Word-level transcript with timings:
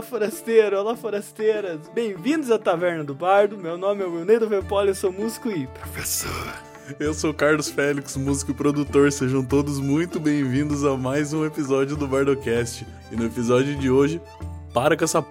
Olá, 0.00 0.08
forasteiro, 0.08 0.78
olá, 0.78 0.96
forasteiras. 0.96 1.86
Bem-vindos 1.92 2.50
à 2.50 2.58
Taverna 2.58 3.04
do 3.04 3.14
Bardo. 3.14 3.58
Meu 3.58 3.76
nome 3.76 4.02
é 4.02 4.06
Wilnedo 4.06 4.48
Vepoli, 4.48 4.88
eu 4.88 4.94
sou 4.94 5.12
músico 5.12 5.50
e 5.50 5.66
professor. 5.66 6.54
Eu 6.98 7.12
sou 7.12 7.34
Carlos 7.34 7.68
Félix, 7.68 8.16
músico 8.16 8.50
e 8.50 8.54
produtor. 8.54 9.12
Sejam 9.12 9.44
todos 9.44 9.78
muito 9.78 10.18
bem-vindos 10.18 10.86
a 10.86 10.96
mais 10.96 11.34
um 11.34 11.44
episódio 11.44 11.98
do 11.98 12.08
Bardocast. 12.08 12.86
E 13.12 13.16
no 13.16 13.26
episódio 13.26 13.76
de 13.76 13.90
hoje, 13.90 14.22
para 14.72 14.96
com 14.96 15.04
essa. 15.04 15.22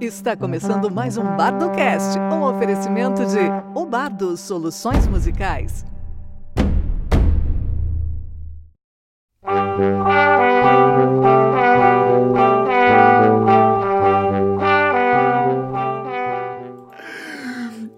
Está 0.00 0.34
começando 0.34 0.90
mais 0.90 1.18
um 1.18 1.24
Bardocast, 1.36 2.18
um 2.18 2.42
oferecimento 2.44 3.20
de 3.26 3.38
O 3.78 3.84
Bardo 3.84 4.34
Soluções 4.34 5.06
Musicais. 5.06 5.91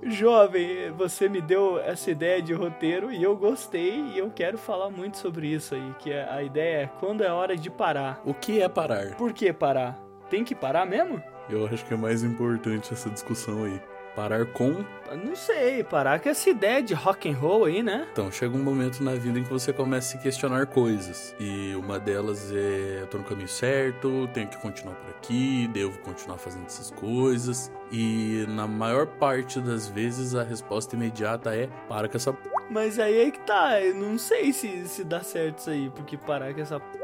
Jovem, 0.07 0.91
você 0.93 1.29
me 1.29 1.41
deu 1.41 1.79
essa 1.81 2.11
ideia 2.11 2.41
de 2.41 2.53
roteiro 2.53 3.13
e 3.13 3.23
eu 3.23 3.37
gostei 3.37 4.01
e 4.01 4.19
eu 4.19 4.31
quero 4.31 4.57
falar 4.57 4.89
muito 4.89 5.19
sobre 5.19 5.49
isso 5.49 5.75
aí, 5.75 5.95
que 5.99 6.13
a 6.13 6.43
ideia 6.43 6.85
é 6.85 6.87
quando 6.87 7.23
é 7.23 7.31
hora 7.31 7.57
de 7.57 7.71
parar. 7.71 8.23
O 8.25 8.33
que 8.33 8.61
é 8.61 8.69
parar? 8.69 9.15
Por 9.17 9.33
que 9.33 9.53
parar? 9.53 9.99
Tem 10.31 10.45
que 10.45 10.55
parar 10.55 10.87
mesmo? 10.87 11.23
Eu 11.51 11.67
acho 11.67 11.85
que 11.85 11.93
é 11.93 11.97
mais 11.97 12.23
importante 12.23 12.93
essa 12.93 13.11
discussão 13.11 13.65
aí. 13.65 13.81
Parar 14.15 14.47
com. 14.47 14.85
Não 15.25 15.35
sei, 15.35 15.83
parar 15.83 16.21
com 16.21 16.29
essa 16.29 16.49
ideia 16.49 16.83
de 16.83 16.95
rock 16.95 17.29
and 17.29 17.37
roll 17.37 17.65
aí, 17.65 17.83
né? 17.83 18.07
Então, 18.13 18.31
chega 18.31 18.57
um 18.57 18.63
momento 18.63 19.03
na 19.03 19.15
vida 19.15 19.39
em 19.39 19.43
que 19.43 19.51
você 19.51 19.73
começa 19.73 20.09
a 20.09 20.19
se 20.19 20.23
questionar 20.23 20.67
coisas. 20.67 21.35
E 21.39 21.75
uma 21.75 21.99
delas 21.99 22.53
é: 22.53 23.01
eu 23.01 23.07
tô 23.09 23.19
no 23.19 23.25
caminho 23.25 23.49
certo, 23.49 24.29
tenho 24.33 24.49
que 24.49 24.57
continuar 24.59 24.95
por 24.95 25.11
aqui, 25.11 25.69
devo 25.73 25.99
continuar 25.99 26.39
fazendo 26.39 26.67
essas 26.67 26.91
coisas. 26.93 27.73
E 27.91 28.45
na 28.49 28.69
maior 28.69 29.07
parte 29.07 29.61
das 29.61 29.89
vezes 29.89 30.35
a 30.35 30.45
resposta 30.45 30.95
imediata 30.95 31.55
é: 31.55 31.69
para 31.89 32.09
com 32.09 32.17
essa 32.17 32.33
p. 32.33 32.49
Mas 32.71 32.99
aí 32.99 33.21
é 33.21 33.31
que 33.31 33.41
tá, 33.41 33.81
eu 33.81 33.95
não 33.95 34.17
sei 34.17 34.53
se, 34.53 34.89
se 34.89 35.05
dá 35.05 35.21
certo 35.21 35.59
isso 35.59 35.71
aí, 35.71 35.91
porque 35.91 36.17
parar 36.17 36.55
com 36.55 36.61
essa 36.61 36.79
p 36.81 36.95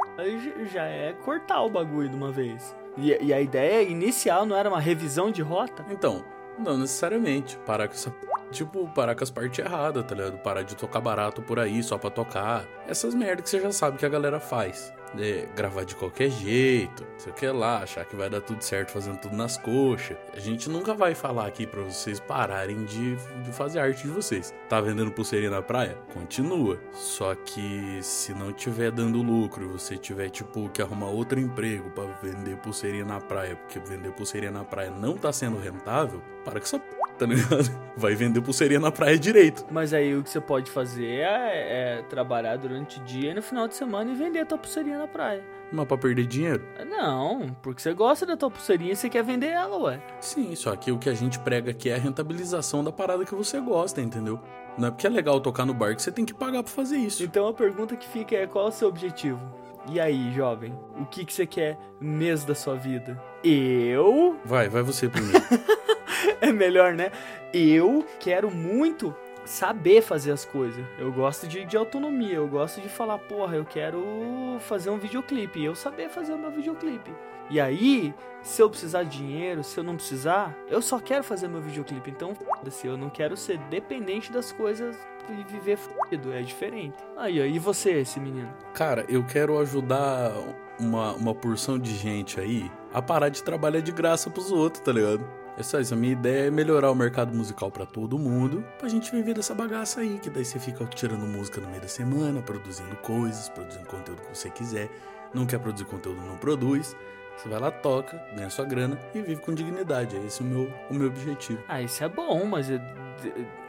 já 0.73 0.85
é 0.85 1.13
cortar 1.13 1.63
o 1.63 1.71
bagulho 1.71 2.09
de 2.09 2.17
uma 2.17 2.31
vez. 2.31 2.75
E, 2.97 3.17
e 3.21 3.33
a 3.33 3.41
ideia 3.41 3.83
inicial 3.83 4.45
não 4.45 4.57
era 4.57 4.69
uma 4.69 4.81
revisão 4.81 5.31
de 5.31 5.43
rota? 5.43 5.85
Então, 5.91 6.25
não 6.61 6.79
necessariamente. 6.79 7.57
Parar 7.67 7.89
com 7.89 7.95
essa. 7.95 8.15
Tipo, 8.51 8.89
parar 8.89 9.15
com 9.15 9.23
as 9.23 9.31
partes 9.31 9.65
erradas, 9.65 10.05
tá 10.05 10.15
ligado? 10.15 10.39
Parar 10.39 10.63
de 10.63 10.75
tocar 10.75 11.01
barato 11.01 11.41
por 11.41 11.59
aí 11.59 11.83
só 11.83 11.97
pra 11.97 12.11
tocar. 12.11 12.65
Essas 12.87 13.15
merdas 13.15 13.45
que 13.45 13.51
você 13.51 13.61
já 13.61 13.73
sabe 13.73 13.97
que 13.99 14.07
a 14.07 14.09
galera 14.09 14.41
faz. 14.41 14.93
É, 15.19 15.49
gravar 15.57 15.85
de 15.85 15.97
qualquer 15.97 16.31
jeito, 16.31 17.05
sei 17.19 17.33
o 17.33 17.35
que 17.35 17.47
lá, 17.49 17.83
achar 17.83 18.05
que 18.05 18.15
vai 18.15 18.31
dar 18.31 18.41
tudo 18.41 18.63
certo 18.63 18.93
fazendo 18.93 19.19
tudo 19.19 19.37
nas 19.37 19.57
coxas. 19.57 20.17
A 20.33 20.39
gente 20.39 20.69
nunca 20.69 20.95
vai 20.95 21.15
falar 21.15 21.47
aqui 21.47 21.67
pra 21.67 21.83
vocês 21.83 22.21
pararem 22.21 22.85
de, 22.85 23.17
de 23.17 23.53
fazer 23.53 23.81
arte 23.81 24.03
de 24.03 24.09
vocês. 24.09 24.55
Tá 24.69 24.81
vendendo 24.81 25.11
pulseirinha 25.11 25.51
na 25.51 25.63
praia? 25.63 25.99
Continua. 26.15 26.81
Só 26.93 27.35
que 27.35 27.99
se 28.03 28.33
não 28.33 28.53
tiver 28.53 28.91
dando 28.91 29.21
lucro 29.21 29.65
e 29.65 29.69
você 29.69 29.97
tiver, 29.97 30.31
tipo, 30.31 30.69
que 30.69 30.81
arrumar 30.81 31.09
outro 31.09 31.41
emprego 31.41 31.91
para 31.91 32.07
vender 32.23 32.57
pulseirinha 32.59 33.05
na 33.05 33.21
praia, 33.21 33.57
porque 33.57 33.81
vender 33.81 34.13
pulseirinha 34.13 34.53
na 34.53 34.65
praia 34.65 34.91
não 34.91 35.17
tá 35.17 35.33
sendo 35.33 35.59
rentável, 35.59 36.23
para 36.45 36.61
com 36.61 36.67
essa 36.67 36.79
tá 37.21 37.27
ligado? 37.27 37.71
Vai 37.97 38.15
vender 38.15 38.41
pulseirinha 38.41 38.81
na 38.81 38.91
praia 38.91 39.19
direito. 39.19 39.67
Mas 39.71 39.93
aí 39.93 40.17
o 40.17 40.23
que 40.23 40.31
você 40.31 40.41
pode 40.41 40.71
fazer 40.71 41.07
é, 41.07 41.99
é 41.99 42.03
trabalhar 42.09 42.57
durante 42.57 42.99
o 42.99 43.05
dia 43.05 43.33
e 43.33 43.35
no 43.35 43.43
final 43.43 43.69
de 43.69 43.75
semana 43.75 44.11
e 44.11 44.15
vender 44.15 44.41
a 44.41 44.47
tua 44.47 44.57
pulseirinha 44.57 44.99
na 44.99 45.07
praia. 45.07 45.45
Mas 45.71 45.87
pra 45.87 45.99
perder 45.99 46.27
dinheiro? 46.27 46.65
Não, 46.89 47.55
porque 47.63 47.83
você 47.83 47.93
gosta 47.93 48.25
da 48.25 48.37
tua 48.37 48.51
pulseirinha 48.51 48.93
e 48.93 48.97
você 48.97 49.11
quer 49.11 49.23
vender 49.23 49.49
ela, 49.49 49.77
ué. 49.77 50.01
Sim, 50.19 50.55
só 50.57 50.75
que 50.75 50.91
o 50.91 50.99
que 50.99 51.11
a 51.11 51.15
gente 51.15 51.39
prega 51.39 51.71
aqui 51.71 51.91
é 51.91 51.95
a 51.95 51.99
rentabilização 51.99 52.83
da 52.83 52.91
parada 52.91 53.25
que 53.25 53.35
você 53.35 53.61
gosta, 53.61 54.01
entendeu? 54.01 54.41
Não 54.79 54.89
é 54.89 54.91
porque 54.91 55.07
é 55.07 55.11
legal 55.11 55.39
tocar 55.41 55.67
no 55.67 55.75
bar 55.75 55.95
que 55.95 56.03
você 56.03 56.11
tem 56.11 56.25
que 56.25 56.33
pagar 56.33 56.63
pra 56.63 56.73
fazer 56.73 56.97
isso. 56.97 57.23
Então 57.23 57.47
a 57.47 57.53
pergunta 57.53 57.97
que 57.97 58.09
fica 58.09 58.35
é 58.35 58.47
qual 58.47 58.67
é 58.67 58.69
o 58.69 58.73
seu 58.73 58.89
objetivo? 58.89 59.41
E 59.91 60.01
aí, 60.01 60.33
jovem? 60.33 60.75
O 60.99 61.05
que, 61.05 61.25
que 61.25 61.33
você 61.33 61.47
quer 61.47 61.79
mês 62.01 62.45
da 62.45 62.55
sua 62.55 62.77
vida? 62.77 63.23
Eu? 63.43 64.39
Vai, 64.45 64.69
vai 64.69 64.83
você 64.83 65.09
primeiro. 65.09 65.41
é 66.41 66.53
melhor, 66.53 66.95
né? 66.95 67.11
Eu 67.53 68.05
quero 68.19 68.51
muito 68.51 69.15
saber 69.45 70.03
fazer 70.03 70.33
as 70.33 70.45
coisas. 70.45 70.85
Eu 70.99 71.13
gosto 71.13 71.47
de, 71.47 71.65
de, 71.65 71.77
autonomia, 71.77 72.35
eu 72.35 72.49
gosto 72.49 72.81
de 72.81 72.89
falar, 72.89 73.19
porra, 73.19 73.57
eu 73.57 73.65
quero 73.65 74.57
fazer 74.61 74.91
um 74.91 74.99
videoclipe, 74.99 75.63
eu 75.63 75.75
saber 75.75 76.09
fazer 76.09 76.33
o 76.33 76.39
meu 76.39 76.51
videoclipe. 76.51 77.13
E 77.51 77.61
aí, 77.61 78.15
se 78.43 78.63
eu 78.63 78.71
precisar 78.71 79.03
de 79.03 79.19
dinheiro, 79.19 79.65
se 79.65 79.77
eu 79.77 79.83
não 79.83 79.97
precisar, 79.97 80.57
eu 80.69 80.81
só 80.81 81.01
quero 81.01 81.25
fazer 81.25 81.49
meu 81.49 81.61
videoclipe. 81.61 82.11
Então, 82.11 82.33
foda-se, 82.35 82.87
eu 82.87 82.97
não 82.97 83.11
quero 83.11 83.37
ser 83.37 83.59
dependente 83.69 84.31
das 84.31 84.53
coisas 84.53 84.97
e 85.29 85.53
viver 85.53 85.77
fodido, 85.77 86.33
é 86.33 86.43
diferente. 86.43 86.97
Aí, 87.17 87.41
aí, 87.41 87.59
você, 87.59 87.91
esse 88.01 88.21
menino? 88.21 88.49
Cara, 88.73 89.05
eu 89.09 89.25
quero 89.25 89.59
ajudar 89.59 90.33
uma, 90.79 91.13
uma 91.15 91.35
porção 91.35 91.79
de 91.79 91.95
gente 91.95 92.41
aí 92.41 92.71
a 92.93 93.03
parar 93.03 93.29
de 93.29 93.43
trabalhar 93.43 93.81
de 93.81 93.93
graça 93.93 94.31
pros 94.31 94.51
outros, 94.53 94.83
tá 94.83 94.93
ligado? 94.93 95.40
É 95.61 95.63
só 95.63 95.79
isso, 95.79 95.93
a 95.93 95.97
minha 95.97 96.15
ideia 96.15 96.47
é 96.47 96.51
melhorar 96.51 96.91
o 96.91 96.95
mercado 96.95 97.37
musical 97.37 97.71
para 97.71 97.85
todo 97.85 98.19
mundo, 98.19 98.65
pra 98.79 98.89
gente 98.89 99.13
viver 99.13 99.35
dessa 99.35 99.55
bagaça 99.55 100.01
aí, 100.01 100.19
que 100.19 100.31
daí 100.31 100.43
você 100.43 100.59
fica 100.59 100.87
tirando 100.87 101.27
música 101.27 101.61
no 101.61 101.69
meio 101.69 101.83
da 101.83 101.87
semana, 101.87 102.41
produzindo 102.41 102.97
coisas, 102.97 103.51
produzindo 103.51 103.85
conteúdo 103.85 104.23
que 104.23 104.35
você 104.35 104.49
quiser. 104.49 104.89
Não 105.35 105.45
quer 105.45 105.59
produzir 105.59 105.85
conteúdo, 105.85 106.19
não 106.23 106.39
produz. 106.39 106.97
Você 107.37 107.47
vai 107.47 107.61
lá, 107.61 107.71
toca, 107.71 108.17
ganha 108.35 108.49
sua 108.49 108.65
grana 108.65 108.99
e 109.15 109.21
vive 109.21 109.43
com 109.43 109.53
dignidade. 109.53 110.17
É 110.17 110.25
esse 110.25 110.41
o 110.41 110.45
meu, 110.45 110.73
o 110.89 110.95
meu 110.95 111.09
objetivo. 111.09 111.63
Ah, 111.69 111.83
isso 111.83 112.03
é 112.03 112.09
bom, 112.09 112.47
mas 112.47 112.69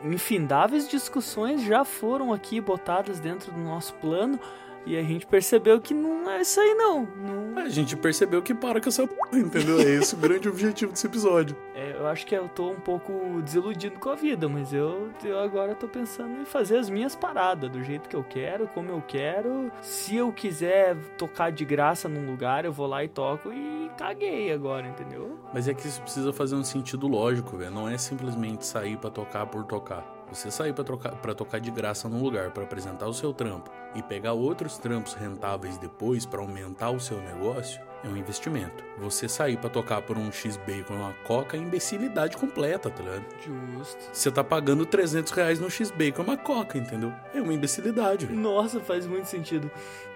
infindáveis 0.01 0.87
discussões 0.87 1.61
já 1.61 1.83
foram 1.83 2.31
aqui 2.31 2.61
botadas 2.61 3.19
dentro 3.19 3.51
do 3.51 3.59
nosso 3.59 3.93
plano 3.95 4.39
e 4.85 4.97
a 4.97 5.03
gente 5.03 5.25
percebeu 5.25 5.79
que 5.79 5.93
não 5.93 6.29
é 6.29 6.41
isso 6.41 6.59
aí, 6.59 6.73
não. 6.73 7.07
não... 7.17 7.57
A 7.61 7.69
gente 7.69 7.95
percebeu 7.95 8.41
que 8.41 8.53
para 8.53 8.81
com 8.81 8.89
essa 8.89 9.07
p, 9.07 9.15
entendeu? 9.37 9.79
É 9.79 9.83
esse 9.83 10.15
o 10.15 10.17
grande 10.17 10.49
objetivo 10.49 10.91
desse 10.91 11.07
episódio. 11.07 11.55
É, 11.81 11.95
eu 11.97 12.05
acho 12.05 12.27
que 12.27 12.35
eu 12.35 12.47
tô 12.47 12.69
um 12.69 12.79
pouco 12.79 13.41
desiludido 13.41 13.97
com 13.99 14.09
a 14.09 14.15
vida, 14.15 14.47
mas 14.47 14.71
eu, 14.71 15.09
eu 15.23 15.39
agora 15.39 15.73
tô 15.73 15.87
pensando 15.87 16.39
em 16.39 16.45
fazer 16.45 16.77
as 16.77 16.91
minhas 16.91 17.15
paradas 17.15 17.71
do 17.71 17.81
jeito 17.83 18.07
que 18.07 18.15
eu 18.15 18.23
quero, 18.23 18.67
como 18.67 18.91
eu 18.91 19.01
quero. 19.07 19.71
Se 19.81 20.15
eu 20.15 20.31
quiser 20.31 20.95
tocar 21.17 21.51
de 21.51 21.65
graça 21.65 22.07
num 22.07 22.29
lugar, 22.29 22.65
eu 22.65 22.71
vou 22.71 22.85
lá 22.85 23.03
e 23.03 23.07
toco 23.07 23.51
e 23.51 23.89
caguei 23.97 24.51
agora, 24.51 24.87
entendeu? 24.87 25.39
Mas 25.51 25.67
é 25.67 25.73
que 25.73 25.87
isso 25.87 26.01
precisa 26.03 26.31
fazer 26.31 26.55
um 26.55 26.63
sentido 26.63 27.07
lógico, 27.07 27.57
velho. 27.57 27.71
Não 27.71 27.89
é 27.89 27.97
simplesmente 27.97 28.63
sair 28.63 28.97
para 28.97 29.09
tocar 29.09 29.47
por 29.47 29.63
tocar. 29.63 30.20
Você 30.31 30.49
sair 30.49 30.73
para 30.73 31.35
tocar 31.35 31.59
de 31.59 31.69
graça 31.69 32.07
num 32.07 32.23
lugar 32.23 32.51
para 32.51 32.63
apresentar 32.63 33.05
o 33.05 33.13
seu 33.13 33.33
trampo 33.33 33.69
e 33.93 34.01
pegar 34.01 34.31
outros 34.31 34.77
trampos 34.77 35.13
rentáveis 35.13 35.77
depois 35.77 36.25
para 36.25 36.39
aumentar 36.39 36.89
o 36.89 37.01
seu 37.01 37.21
negócio 37.21 37.81
é 38.01 38.07
um 38.07 38.15
investimento. 38.15 38.81
Você 38.97 39.27
sair 39.27 39.57
para 39.57 39.69
tocar 39.69 40.01
por 40.01 40.17
um 40.17 40.31
X-Bacon 40.31 40.93
e 40.93 40.95
uma 40.95 41.13
Coca 41.25 41.57
é 41.57 41.59
imbecilidade 41.59 42.37
completa, 42.37 42.89
tá 42.89 43.03
ligado? 43.03 43.25
Justo. 43.45 44.09
Você 44.11 44.31
tá 44.31 44.41
pagando 44.41 44.85
300 44.85 45.33
reais 45.33 45.59
no 45.59 45.69
X-Bacon 45.69 46.21
e 46.21 46.25
uma 46.25 46.37
Coca, 46.37 46.77
entendeu? 46.77 47.13
É 47.33 47.41
uma 47.41 47.53
imbecilidade, 47.53 48.25
velho. 48.25 48.39
Nossa, 48.39 48.79
faz 48.79 49.05
muito 49.05 49.25
sentido. 49.25 49.69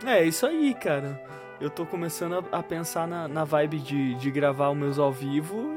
É, 0.06 0.24
isso 0.24 0.46
aí, 0.46 0.74
cara. 0.74 1.22
Eu 1.60 1.70
tô 1.70 1.86
começando 1.86 2.44
a, 2.52 2.64
pensar 2.64 3.08
na, 3.08 3.28
na 3.28 3.44
vibe 3.44 3.80
de, 3.80 4.16
de 4.16 4.32
gravar 4.32 4.70
os 4.72 4.78
meus 4.78 5.00
ao 5.00 5.12
vivo 5.12 5.75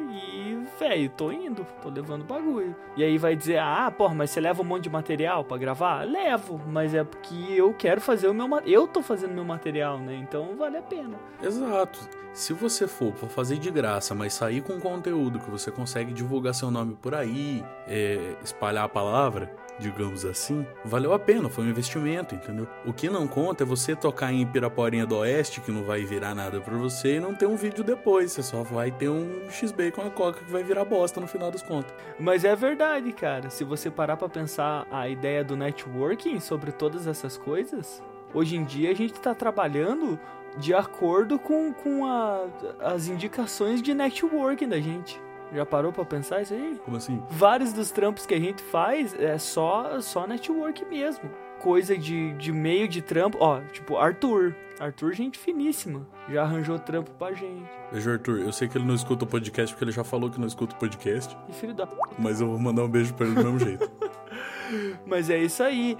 e, 0.78 0.88
velho, 0.88 1.10
tô 1.10 1.32
indo, 1.32 1.66
tô 1.82 1.88
levando 1.88 2.24
bagulho. 2.24 2.74
E 2.96 3.02
aí 3.02 3.18
vai 3.18 3.34
dizer, 3.34 3.58
ah, 3.58 3.90
porra, 3.90 4.14
mas 4.14 4.30
você 4.30 4.40
leva 4.40 4.62
um 4.62 4.64
monte 4.64 4.84
de 4.84 4.90
material 4.90 5.44
para 5.44 5.58
gravar? 5.58 6.04
Levo, 6.04 6.60
mas 6.66 6.94
é 6.94 7.04
porque 7.04 7.34
eu 7.54 7.74
quero 7.74 8.00
fazer 8.00 8.28
o 8.28 8.34
meu 8.34 8.48
Eu 8.64 8.86
tô 8.86 9.02
fazendo 9.02 9.34
meu 9.34 9.44
material, 9.44 9.98
né? 9.98 10.14
Então 10.16 10.56
vale 10.56 10.78
a 10.78 10.82
pena. 10.82 11.18
Exato. 11.42 11.98
Se 12.32 12.52
você 12.52 12.86
for 12.86 13.12
pra 13.12 13.28
fazer 13.28 13.58
de 13.58 13.70
graça, 13.70 14.14
mas 14.14 14.34
sair 14.34 14.60
com 14.60 14.78
conteúdo 14.78 15.40
que 15.40 15.50
você 15.50 15.70
consegue 15.70 16.12
divulgar 16.12 16.54
seu 16.54 16.70
nome 16.70 16.96
por 17.00 17.14
aí, 17.14 17.64
é, 17.86 18.36
espalhar 18.44 18.84
a 18.84 18.88
palavra, 18.88 19.52
digamos 19.78 20.24
assim, 20.24 20.66
valeu 20.84 21.12
a 21.12 21.18
pena, 21.18 21.48
foi 21.48 21.64
um 21.64 21.68
investimento, 21.68 22.34
entendeu? 22.34 22.66
O 22.84 22.92
que 22.92 23.08
não 23.08 23.26
conta 23.26 23.62
é 23.62 23.66
você 23.66 23.94
tocar 23.94 24.32
em 24.32 24.46
Piraporinha 24.46 25.06
do 25.06 25.16
Oeste, 25.18 25.60
que 25.60 25.70
não 25.70 25.84
vai 25.84 26.04
virar 26.04 26.34
nada 26.34 26.60
pra 26.60 26.76
você, 26.76 27.16
e 27.16 27.20
não 27.20 27.34
ter 27.34 27.46
um 27.46 27.56
vídeo 27.56 27.84
depois, 27.84 28.32
você 28.32 28.42
só 28.42 28.62
vai 28.62 28.90
ter 28.90 29.08
um 29.08 29.48
XB 29.50 29.92
com 29.92 30.02
a 30.02 30.10
coca 30.10 30.40
que 30.44 30.50
vai 30.50 30.62
virar 30.68 30.84
bosta 30.84 31.20
no 31.20 31.26
final 31.26 31.50
das 31.50 31.62
contas. 31.62 31.92
Mas 32.18 32.44
é 32.44 32.54
verdade, 32.54 33.12
cara, 33.12 33.50
se 33.50 33.64
você 33.64 33.90
parar 33.90 34.16
pra 34.16 34.28
pensar 34.28 34.86
a 34.90 35.08
ideia 35.08 35.42
do 35.42 35.56
networking 35.56 36.38
sobre 36.38 36.70
todas 36.70 37.06
essas 37.06 37.36
coisas, 37.36 38.02
hoje 38.32 38.56
em 38.56 38.64
dia 38.64 38.90
a 38.90 38.94
gente 38.94 39.14
tá 39.14 39.34
trabalhando 39.34 40.18
de 40.56 40.74
acordo 40.74 41.38
com, 41.38 41.72
com 41.72 42.06
a, 42.06 42.46
as 42.80 43.08
indicações 43.08 43.82
de 43.82 43.94
networking 43.94 44.68
da 44.68 44.80
gente. 44.80 45.20
Já 45.52 45.64
parou 45.64 45.92
pra 45.92 46.04
pensar 46.04 46.42
isso 46.42 46.52
aí? 46.52 46.78
Como 46.84 46.96
assim? 46.96 47.22
Vários 47.30 47.72
dos 47.72 47.90
trampos 47.90 48.26
que 48.26 48.34
a 48.34 48.40
gente 48.40 48.62
faz 48.62 49.18
é 49.18 49.38
só, 49.38 49.98
só 50.00 50.26
network 50.26 50.84
mesmo. 50.84 51.30
Coisa 51.58 51.96
de, 51.96 52.32
de 52.34 52.52
meio 52.52 52.88
de 52.88 53.02
trampo. 53.02 53.38
Ó, 53.40 53.60
tipo, 53.72 53.96
Arthur. 53.96 54.54
Arthur, 54.78 55.12
gente 55.12 55.38
finíssima. 55.38 56.06
Já 56.28 56.42
arranjou 56.42 56.78
trampo 56.78 57.10
pra 57.12 57.32
gente. 57.32 57.68
Beijo, 57.90 58.10
Arthur. 58.10 58.38
Eu 58.40 58.52
sei 58.52 58.68
que 58.68 58.78
ele 58.78 58.84
não 58.84 58.94
escuta 58.94 59.24
o 59.24 59.28
podcast 59.28 59.74
porque 59.74 59.84
ele 59.84 59.92
já 59.92 60.04
falou 60.04 60.30
que 60.30 60.38
não 60.38 60.46
escuta 60.46 60.74
o 60.74 60.78
podcast. 60.78 61.36
E 61.48 61.52
filho 61.52 61.74
da 61.74 61.86
p... 61.86 61.96
Mas 62.18 62.40
eu 62.40 62.48
vou 62.48 62.58
mandar 62.58 62.84
um 62.84 62.88
beijo 62.88 63.12
pra 63.14 63.26
ele 63.26 63.34
do 63.34 63.44
mesmo 63.44 63.58
jeito. 63.58 63.90
Mas 65.04 65.30
é 65.30 65.38
isso 65.38 65.62
aí. 65.62 65.96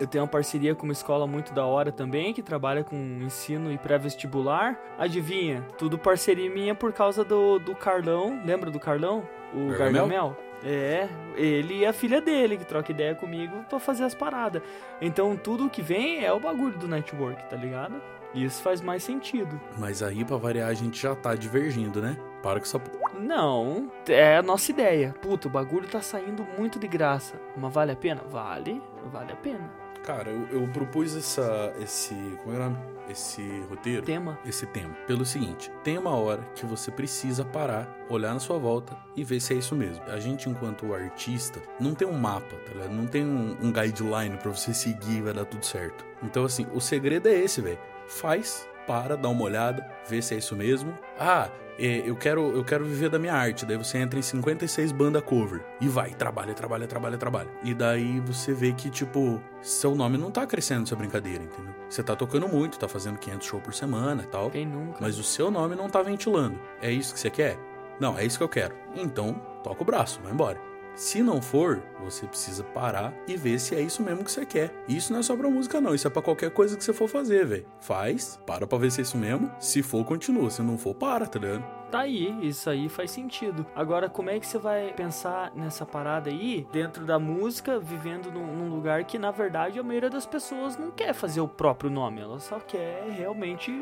Eu 0.00 0.06
tenho 0.06 0.22
uma 0.22 0.30
parceria 0.30 0.74
com 0.74 0.84
uma 0.84 0.92
escola 0.92 1.26
muito 1.26 1.52
da 1.52 1.64
hora 1.64 1.90
também, 1.90 2.32
que 2.32 2.42
trabalha 2.42 2.84
com 2.84 2.96
ensino 3.20 3.72
e 3.72 3.78
pré-vestibular. 3.78 4.78
Adivinha? 4.96 5.66
Tudo 5.76 5.98
parceria 5.98 6.48
minha 6.48 6.74
por 6.74 6.92
causa 6.92 7.24
do, 7.24 7.58
do 7.58 7.74
Carlão. 7.74 8.40
Lembra 8.44 8.70
do 8.70 8.78
Carlão? 8.78 9.22
O 9.52 9.70
Gargamel? 9.70 10.08
Gargamel? 10.08 10.47
É, 10.64 11.08
ele 11.36 11.78
e 11.78 11.86
a 11.86 11.92
filha 11.92 12.20
dele 12.20 12.56
que 12.56 12.64
troca 12.64 12.90
ideia 12.90 13.14
comigo 13.14 13.64
pra 13.68 13.78
fazer 13.78 14.04
as 14.04 14.14
paradas. 14.14 14.62
Então 15.00 15.36
tudo 15.36 15.70
que 15.70 15.82
vem 15.82 16.24
é 16.24 16.32
o 16.32 16.40
bagulho 16.40 16.76
do 16.76 16.88
network, 16.88 17.48
tá 17.48 17.56
ligado? 17.56 18.00
Isso 18.34 18.62
faz 18.62 18.80
mais 18.80 19.02
sentido. 19.02 19.58
Mas 19.78 20.02
aí, 20.02 20.24
pra 20.24 20.36
variar, 20.36 20.68
a 20.68 20.74
gente 20.74 21.00
já 21.00 21.14
tá 21.14 21.34
divergindo, 21.34 22.02
né? 22.02 22.16
Para 22.42 22.60
com 22.60 22.66
essa 22.66 22.78
p... 22.78 22.90
Não, 23.18 23.90
é 24.06 24.36
a 24.36 24.42
nossa 24.42 24.70
ideia. 24.70 25.14
Puta, 25.22 25.48
o 25.48 25.50
bagulho 25.50 25.88
tá 25.88 26.02
saindo 26.02 26.46
muito 26.56 26.78
de 26.78 26.86
graça. 26.86 27.40
Mas 27.56 27.72
vale 27.72 27.92
a 27.92 27.96
pena? 27.96 28.22
Vale, 28.28 28.82
vale 29.06 29.32
a 29.32 29.36
pena. 29.36 29.87
Cara, 30.08 30.30
eu, 30.30 30.62
eu 30.62 30.68
propus 30.68 31.14
essa, 31.14 31.70
esse. 31.82 32.14
Como 32.42 32.54
é 32.54 32.56
o 32.56 32.60
nome? 32.60 32.78
Esse 33.10 33.42
roteiro. 33.68 34.06
Tema. 34.06 34.38
Esse 34.42 34.64
tema. 34.64 34.94
Pelo 35.06 35.22
seguinte: 35.26 35.70
tem 35.84 35.98
uma 35.98 36.16
hora 36.16 36.42
que 36.54 36.64
você 36.64 36.90
precisa 36.90 37.44
parar, 37.44 37.94
olhar 38.08 38.32
na 38.32 38.40
sua 38.40 38.56
volta 38.56 38.96
e 39.14 39.22
ver 39.22 39.38
se 39.38 39.52
é 39.52 39.58
isso 39.58 39.76
mesmo. 39.76 40.02
A 40.04 40.18
gente, 40.18 40.48
enquanto 40.48 40.94
artista, 40.94 41.60
não 41.78 41.92
tem 41.92 42.08
um 42.08 42.16
mapa, 42.16 42.56
tá 42.56 42.72
ligado? 42.72 42.90
Não 42.90 43.06
tem 43.06 43.22
um, 43.22 43.54
um 43.60 43.70
guideline 43.70 44.38
pra 44.38 44.50
você 44.50 44.72
seguir 44.72 45.18
e 45.18 45.20
vai 45.20 45.34
dar 45.34 45.44
tudo 45.44 45.66
certo. 45.66 46.02
Então, 46.22 46.42
assim, 46.46 46.66
o 46.72 46.80
segredo 46.80 47.28
é 47.28 47.34
esse, 47.34 47.60
velho. 47.60 47.78
Faz, 48.06 48.66
para, 48.88 49.16
dá 49.16 49.28
uma 49.28 49.44
olhada, 49.44 49.86
vê 50.08 50.22
se 50.22 50.34
é 50.34 50.38
isso 50.38 50.56
mesmo. 50.56 50.98
Ah, 51.20 51.50
é, 51.78 52.02
eu 52.04 52.16
quero, 52.16 52.50
eu 52.56 52.64
quero 52.64 52.84
viver 52.84 53.10
da 53.10 53.18
minha 53.18 53.34
arte. 53.34 53.66
Daí 53.66 53.76
você 53.76 53.98
entra 53.98 54.18
em 54.18 54.22
56 54.22 54.90
banda 54.90 55.20
cover 55.20 55.64
e 55.80 55.86
vai, 55.86 56.10
trabalha, 56.10 56.54
trabalha, 56.54 56.86
trabalha, 56.88 57.18
trabalha. 57.18 57.48
E 57.62 57.74
daí 57.74 58.18
você 58.20 58.52
vê 58.52 58.72
que, 58.72 58.90
tipo, 58.90 59.40
seu 59.60 59.94
nome 59.94 60.16
não 60.16 60.30
tá 60.30 60.46
crescendo 60.46 60.80
nessa 60.80 60.96
brincadeira, 60.96 61.44
entendeu? 61.44 61.74
Você 61.88 62.02
tá 62.02 62.16
tocando 62.16 62.48
muito, 62.48 62.78
tá 62.78 62.88
fazendo 62.88 63.18
500 63.18 63.46
shows 63.46 63.62
por 63.62 63.74
semana 63.74 64.22
e 64.24 64.26
tal. 64.26 64.50
Quem 64.50 64.66
nunca? 64.66 64.98
Mas 65.00 65.18
o 65.18 65.22
seu 65.22 65.50
nome 65.50 65.76
não 65.76 65.88
tá 65.88 66.02
ventilando. 66.02 66.58
É 66.82 66.90
isso 66.90 67.14
que 67.14 67.20
você 67.20 67.30
quer? 67.30 67.56
Não, 68.00 68.18
é 68.18 68.24
isso 68.24 68.38
que 68.38 68.44
eu 68.44 68.48
quero. 68.48 68.74
Então, 68.96 69.34
toca 69.62 69.82
o 69.82 69.86
braço, 69.86 70.20
vai 70.22 70.32
embora. 70.32 70.60
Se 70.94 71.22
não 71.22 71.40
for, 71.40 71.82
você 72.00 72.26
precisa 72.26 72.64
parar 72.64 73.14
e 73.26 73.36
ver 73.36 73.58
se 73.58 73.74
é 73.74 73.80
isso 73.80 74.02
mesmo 74.02 74.24
que 74.24 74.32
você 74.32 74.44
quer. 74.44 74.72
Isso 74.88 75.12
não 75.12 75.20
é 75.20 75.22
só 75.22 75.36
pra 75.36 75.48
música, 75.48 75.80
não. 75.80 75.94
Isso 75.94 76.06
é 76.06 76.10
pra 76.10 76.22
qualquer 76.22 76.50
coisa 76.50 76.76
que 76.76 76.84
você 76.84 76.92
for 76.92 77.08
fazer, 77.08 77.46
velho. 77.46 77.66
Faz, 77.80 78.40
para 78.46 78.66
pra 78.66 78.78
ver 78.78 78.90
se 78.90 79.00
é 79.00 79.02
isso 79.02 79.16
mesmo. 79.16 79.50
Se 79.60 79.82
for, 79.82 80.04
continua. 80.04 80.50
Se 80.50 80.62
não 80.62 80.76
for, 80.76 80.94
para, 80.94 81.26
tá 81.26 81.38
ligado? 81.38 81.78
Tá 81.90 82.00
aí, 82.00 82.36
isso 82.46 82.68
aí 82.68 82.88
faz 82.88 83.10
sentido. 83.10 83.64
Agora, 83.74 84.10
como 84.10 84.28
é 84.28 84.38
que 84.38 84.46
você 84.46 84.58
vai 84.58 84.92
pensar 84.92 85.52
nessa 85.54 85.86
parada 85.86 86.28
aí, 86.28 86.66
dentro 86.70 87.06
da 87.06 87.18
música, 87.18 87.78
vivendo 87.78 88.30
num, 88.30 88.46
num 88.54 88.68
lugar 88.68 89.04
que, 89.04 89.18
na 89.18 89.30
verdade, 89.30 89.78
a 89.78 89.82
maioria 89.82 90.10
das 90.10 90.26
pessoas 90.26 90.76
não 90.76 90.90
quer 90.90 91.14
fazer 91.14 91.40
o 91.40 91.48
próprio 91.48 91.90
nome, 91.90 92.20
ela 92.20 92.38
só 92.38 92.58
quer 92.60 93.08
realmente 93.10 93.72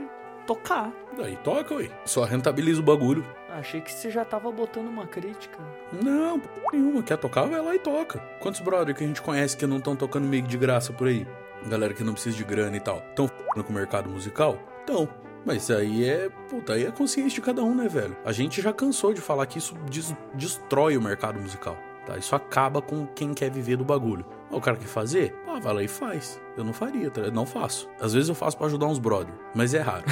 tocar. 0.46 0.92
Daí 1.16 1.36
toca, 1.36 1.74
ué. 1.74 1.90
Só 2.04 2.24
rentabiliza 2.24 2.80
o 2.80 2.84
bagulho. 2.84 3.24
Achei 3.50 3.80
que 3.80 3.92
você 3.92 4.10
já 4.10 4.24
tava 4.24 4.50
botando 4.52 4.86
uma 4.88 5.06
crítica. 5.06 5.58
Não, 6.02 6.40
nenhuma. 6.72 7.02
Quer 7.02 7.16
tocar, 7.16 7.44
vai 7.46 7.60
lá 7.60 7.74
e 7.74 7.78
toca. 7.78 8.18
Quantos 8.40 8.60
brother 8.60 8.94
que 8.94 9.02
a 9.02 9.06
gente 9.06 9.22
conhece 9.22 9.56
que 9.56 9.66
não 9.66 9.78
estão 9.78 9.96
tocando 9.96 10.26
meio 10.26 10.42
de 10.42 10.56
graça 10.58 10.92
por 10.92 11.08
aí? 11.08 11.26
Galera 11.66 11.94
que 11.94 12.04
não 12.04 12.12
precisa 12.12 12.36
de 12.36 12.44
grana 12.44 12.76
e 12.76 12.80
tal. 12.80 13.00
Tão 13.14 13.24
f***ando 13.26 13.64
com 13.64 13.72
o 13.72 13.74
mercado 13.74 14.08
musical? 14.10 14.58
Então. 14.84 15.08
Mas 15.44 15.70
aí 15.70 16.04
é. 16.04 16.28
Puta, 16.50 16.74
aí 16.74 16.84
é 16.84 16.90
consciência 16.90 17.36
de 17.36 17.40
cada 17.40 17.62
um, 17.62 17.74
né, 17.74 17.88
velho? 17.88 18.16
A 18.24 18.32
gente 18.32 18.60
já 18.60 18.72
cansou 18.72 19.14
de 19.14 19.20
falar 19.20 19.46
que 19.46 19.58
isso 19.58 19.74
des- 19.88 20.14
destrói 20.34 20.96
o 20.96 21.00
mercado 21.02 21.40
musical. 21.40 21.76
Tá? 22.04 22.16
Isso 22.18 22.34
acaba 22.36 22.82
com 22.82 23.06
quem 23.06 23.32
quer 23.32 23.50
viver 23.50 23.76
do 23.76 23.84
bagulho. 23.84 24.24
O 24.50 24.60
cara 24.60 24.76
quer 24.76 24.86
fazer? 24.86 25.34
Ah, 25.46 25.58
vai 25.60 25.74
lá 25.74 25.82
e 25.82 25.88
faz. 25.88 26.40
Eu 26.56 26.64
não 26.64 26.72
faria, 26.72 27.10
tá? 27.10 27.30
não 27.30 27.44
faço. 27.44 27.88
Às 28.00 28.14
vezes 28.14 28.28
eu 28.28 28.34
faço 28.34 28.56
pra 28.56 28.66
ajudar 28.66 28.86
uns 28.86 28.98
brother, 28.98 29.34
mas 29.54 29.74
é 29.74 29.80
raro. 29.80 30.04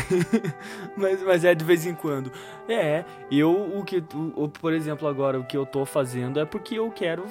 Mas, 0.97 1.23
mas 1.23 1.45
é 1.45 1.55
de 1.55 1.65
vez 1.65 1.87
em 1.87 1.95
quando. 1.95 2.31
É, 2.69 3.05
eu, 3.31 3.51
o 3.79 3.85
que, 3.85 4.03
o, 4.37 4.49
por 4.49 4.73
exemplo, 4.73 5.09
agora 5.09 5.39
o 5.41 5.45
que 5.45 5.57
eu 5.57 5.67
tô 5.67 5.85
fazendo 5.85 6.39
é 6.39 6.45
porque 6.45 6.77
eu 6.79 6.91
quero, 6.91 7.25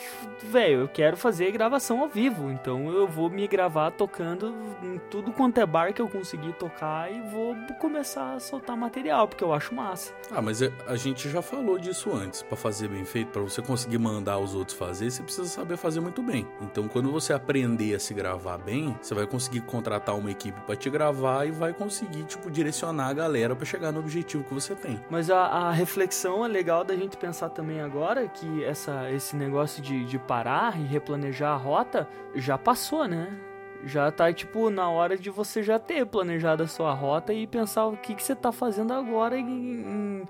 velho, 0.44 0.82
eu 0.82 0.88
quero 0.88 1.16
fazer 1.16 1.50
gravação 1.52 2.02
ao 2.02 2.10
vivo. 2.10 2.52
Então 2.52 2.92
eu 2.92 3.08
vou 3.08 3.30
me 3.30 3.48
gravar 3.48 3.92
tocando 3.92 4.54
em 4.84 5.00
tudo 5.10 5.32
quanto 5.32 5.60
é 5.60 5.66
bar 5.66 5.94
que 5.94 6.02
eu 6.02 6.10
conseguir 6.10 6.54
tocar 6.54 7.10
e 7.12 7.22
vou 7.30 7.56
começar 7.80 8.34
a 8.34 8.40
soltar 8.40 8.76
material, 8.76 9.28
porque 9.28 9.44
eu 9.44 9.54
acho 9.54 9.74
massa. 9.74 10.14
Ah, 10.32 10.42
mas 10.42 10.62
é- 10.62 10.72
a 10.88 10.96
gente 10.96 11.30
já 11.30 11.42
falou 11.42 11.78
disso 11.80 12.12
antes. 12.14 12.42
Pra 12.44 12.58
fazer 12.58 12.88
bem 12.90 13.06
feito, 13.06 13.30
pra 13.30 13.42
você 13.42 13.62
conseguir 13.62 13.98
mandar 13.98 14.40
os 14.40 14.54
outros 14.56 14.78
fazer, 14.78 15.10
você 15.10 15.24
precisa 15.24 15.48
saber 15.48 15.78
fazer 15.78 16.02
muito 16.02 16.22
bem. 16.22 16.46
Então, 16.62 16.88
quando 16.88 17.12
você 17.12 17.32
aprender 17.32 17.93
se 18.00 18.14
gravar 18.14 18.58
bem, 18.58 18.98
você 19.02 19.14
vai 19.14 19.26
conseguir 19.26 19.62
contratar 19.62 20.18
uma 20.18 20.32
equipe 20.32 20.60
pra 20.62 20.76
te 20.76 20.90
gravar 20.90 21.46
e 21.46 21.52
vai 21.52 21.74
conseguir, 21.74 22.24
tipo, 22.24 22.50
direcionar 22.50 23.08
a 23.08 23.14
galera 23.14 23.56
pra 23.56 23.66
chegar 23.66 23.92
no 23.92 24.00
objetivo 24.00 24.44
que 24.44 24.54
você 24.54 24.76
tem. 24.76 25.00
Mas 25.10 25.30
a, 25.30 25.40
a 25.40 25.72
reflexão 25.72 26.46
é 26.46 26.48
legal 26.48 26.84
da 26.84 26.96
gente 26.96 27.18
pensar 27.18 27.50
também 27.50 27.82
agora 27.82 28.28
que 28.28 28.64
essa, 28.64 29.12
esse 29.12 29.36
negócio 29.36 29.82
de, 29.82 30.06
de 30.06 30.20
parar 30.20 30.80
e 30.80 30.84
replanejar 30.86 31.54
a 31.54 31.58
rota 31.58 32.08
já 32.36 32.58
passou, 32.58 33.08
né? 33.08 33.38
Já 33.86 34.10
tá, 34.12 34.32
tipo, 34.32 34.70
na 34.70 34.90
hora 34.90 35.18
de 35.18 35.30
você 35.30 35.62
já 35.62 35.78
ter 35.78 36.06
planejado 36.06 36.64
a 36.64 36.68
sua 36.68 36.94
rota 36.94 37.34
e 37.34 37.46
pensar 37.46 37.86
o 37.86 37.98
que, 37.98 38.16
que 38.16 38.24
você 38.24 38.34
tá 38.34 38.52
fazendo 38.52 38.94
agora 38.94 39.38
em, 39.38 39.46
em 39.46 40.24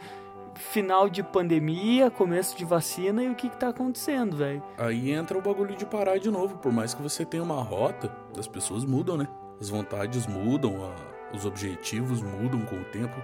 final 0.56 1.10
de 1.10 1.24
pandemia, 1.24 2.10
começo 2.12 2.58
de 2.58 2.66
vacina 2.66 3.24
e 3.24 3.30
o 3.30 3.36
que, 3.36 3.50
que 3.50 3.58
tá 3.58 3.70
acontecendo, 3.70 4.36
velho. 4.38 4.62
Aí 4.78 5.12
entra 5.12 5.38
o 5.38 5.42
bagulho 5.42 5.76
de 5.76 5.86
parar 5.86 6.18
de 6.18 6.30
novo. 6.30 6.58
Por 6.58 6.72
mais 6.72 6.94
que 6.94 7.02
você 7.02 7.26
tenha 7.26 7.44
uma 7.44 7.62
rota, 7.62 8.12
as 8.38 8.48
pessoas 8.48 8.86
mudam, 8.86 9.18
né? 9.18 9.28
As 9.60 9.70
vontades 9.70 10.28
mudam, 10.28 10.86
a- 10.86 11.36
os 11.36 11.46
objetivos 11.46 12.22
mudam 12.22 12.62
com 12.62 12.76
o 12.76 12.86
tempo. 12.86 13.16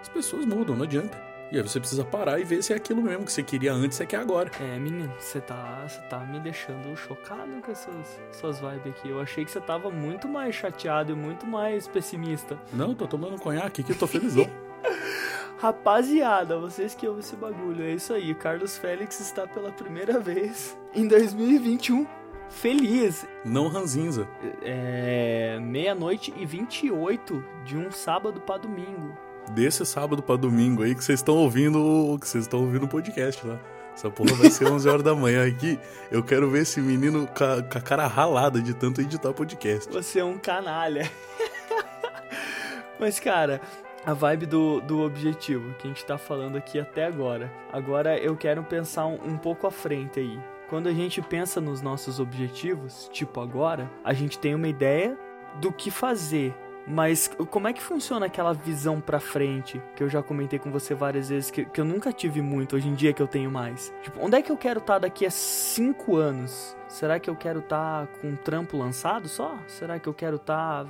As 0.00 0.08
pessoas 0.08 0.44
mudam, 0.46 0.76
não 0.76 0.84
adianta. 0.84 1.20
E 1.52 1.56
aí 1.56 1.62
você 1.62 1.78
precisa 1.78 2.04
parar 2.04 2.40
e 2.40 2.44
ver 2.44 2.60
se 2.62 2.72
é 2.72 2.76
aquilo 2.76 3.00
mesmo 3.00 3.24
que 3.24 3.30
você 3.30 3.40
queria 3.40 3.72
antes, 3.72 3.96
você 3.96 4.04
quer 4.04 4.16
agora. 4.16 4.50
É, 4.60 4.78
menino, 4.80 5.12
você 5.16 5.40
tá, 5.40 5.84
você 5.86 6.00
tá 6.02 6.18
me 6.18 6.40
deixando 6.40 6.96
chocado 6.96 7.62
com 7.64 7.70
essas 7.70 8.20
suas 8.32 8.58
vibes 8.58 8.86
aqui. 8.88 9.08
Eu 9.10 9.20
achei 9.20 9.44
que 9.44 9.50
você 9.52 9.60
tava 9.60 9.88
muito 9.88 10.26
mais 10.28 10.56
chateado 10.56 11.12
e 11.12 11.14
muito 11.14 11.46
mais 11.46 11.86
pessimista. 11.86 12.58
Não, 12.72 12.96
tô 12.96 13.06
tomando 13.06 13.40
conhaque 13.40 13.80
aqui, 13.82 13.94
tô 13.94 14.08
felizão. 14.08 14.46
Rapaziada, 15.58 16.58
vocês 16.58 16.94
que 16.94 17.06
ouvem 17.06 17.20
esse 17.20 17.34
bagulho, 17.34 17.82
é 17.82 17.92
isso 17.92 18.12
aí. 18.12 18.34
Carlos 18.34 18.76
Félix 18.76 19.20
está 19.20 19.46
pela 19.46 19.72
primeira 19.72 20.20
vez 20.20 20.76
em 20.94 21.08
2021 21.08 22.06
feliz. 22.50 23.26
não 23.44 23.68
ranzinza. 23.68 24.28
É 24.62 25.58
meia-noite 25.60 26.32
e 26.36 26.44
28 26.44 27.44
de 27.64 27.76
um 27.76 27.90
sábado 27.90 28.40
pra 28.40 28.58
domingo. 28.58 29.16
Desse 29.50 29.86
sábado 29.86 30.22
pra 30.22 30.36
domingo 30.36 30.82
aí 30.82 30.94
que 30.94 31.02
vocês 31.02 31.20
estão 31.20 31.36
ouvindo, 31.36 32.18
que 32.20 32.28
vocês 32.28 32.44
estão 32.44 32.60
ouvindo 32.60 32.84
o 32.84 32.88
podcast 32.88 33.46
lá. 33.46 33.58
Essa 33.94 34.10
porra 34.10 34.34
vai 34.34 34.50
ser 34.50 34.66
11 34.70 34.86
horas 34.88 35.02
da 35.02 35.14
manhã 35.14 35.46
aqui. 35.48 35.80
Eu 36.10 36.22
quero 36.22 36.50
ver 36.50 36.62
esse 36.62 36.80
menino 36.82 37.26
com 37.26 37.44
a, 37.44 37.62
com 37.62 37.78
a 37.78 37.80
cara 37.80 38.06
ralada 38.06 38.60
de 38.60 38.74
tanto 38.74 39.00
editar 39.00 39.32
podcast. 39.32 39.90
Você 39.90 40.18
é 40.18 40.24
um 40.24 40.36
canalha. 40.36 41.10
Mas, 43.00 43.18
cara, 43.18 43.60
a 44.06 44.12
vibe 44.14 44.46
do, 44.46 44.80
do 44.80 45.00
objetivo 45.00 45.74
que 45.74 45.88
a 45.88 45.90
gente 45.90 46.06
tá 46.06 46.16
falando 46.16 46.56
aqui 46.56 46.78
até 46.78 47.04
agora. 47.04 47.52
Agora 47.72 48.16
eu 48.16 48.36
quero 48.36 48.62
pensar 48.62 49.04
um, 49.04 49.18
um 49.32 49.36
pouco 49.36 49.66
à 49.66 49.70
frente 49.70 50.20
aí. 50.20 50.38
Quando 50.68 50.88
a 50.88 50.92
gente 50.92 51.20
pensa 51.20 51.60
nos 51.60 51.82
nossos 51.82 52.20
objetivos, 52.20 53.10
tipo 53.12 53.40
agora, 53.40 53.90
a 54.04 54.12
gente 54.12 54.38
tem 54.38 54.54
uma 54.54 54.68
ideia 54.68 55.18
do 55.60 55.72
que 55.72 55.90
fazer. 55.90 56.54
Mas 56.86 57.28
como 57.50 57.66
é 57.66 57.72
que 57.72 57.82
funciona 57.82 58.26
aquela 58.26 58.52
visão 58.52 59.00
pra 59.00 59.18
frente 59.18 59.82
que 59.96 60.02
eu 60.02 60.08
já 60.08 60.22
comentei 60.22 60.58
com 60.58 60.70
você 60.70 60.94
várias 60.94 61.28
vezes 61.28 61.50
que, 61.50 61.64
que 61.64 61.80
eu 61.80 61.84
nunca 61.84 62.12
tive 62.12 62.40
muito, 62.40 62.76
hoje 62.76 62.88
em 62.88 62.94
dia 62.94 63.12
que 63.12 63.20
eu 63.20 63.26
tenho 63.26 63.50
mais? 63.50 63.92
Tipo, 64.02 64.24
onde 64.24 64.36
é 64.36 64.42
que 64.42 64.52
eu 64.52 64.56
quero 64.56 64.78
estar 64.78 64.98
daqui 64.98 65.26
a 65.26 65.30
cinco 65.30 66.16
anos? 66.16 66.76
Será 66.88 67.18
que 67.18 67.28
eu 67.28 67.34
quero 67.34 67.58
estar 67.58 68.06
com 68.20 68.28
um 68.28 68.36
trampo 68.36 68.76
lançado 68.76 69.28
só? 69.28 69.56
Será 69.66 69.98
que 69.98 70.08
eu 70.08 70.14
quero 70.14 70.36
estar 70.36 70.86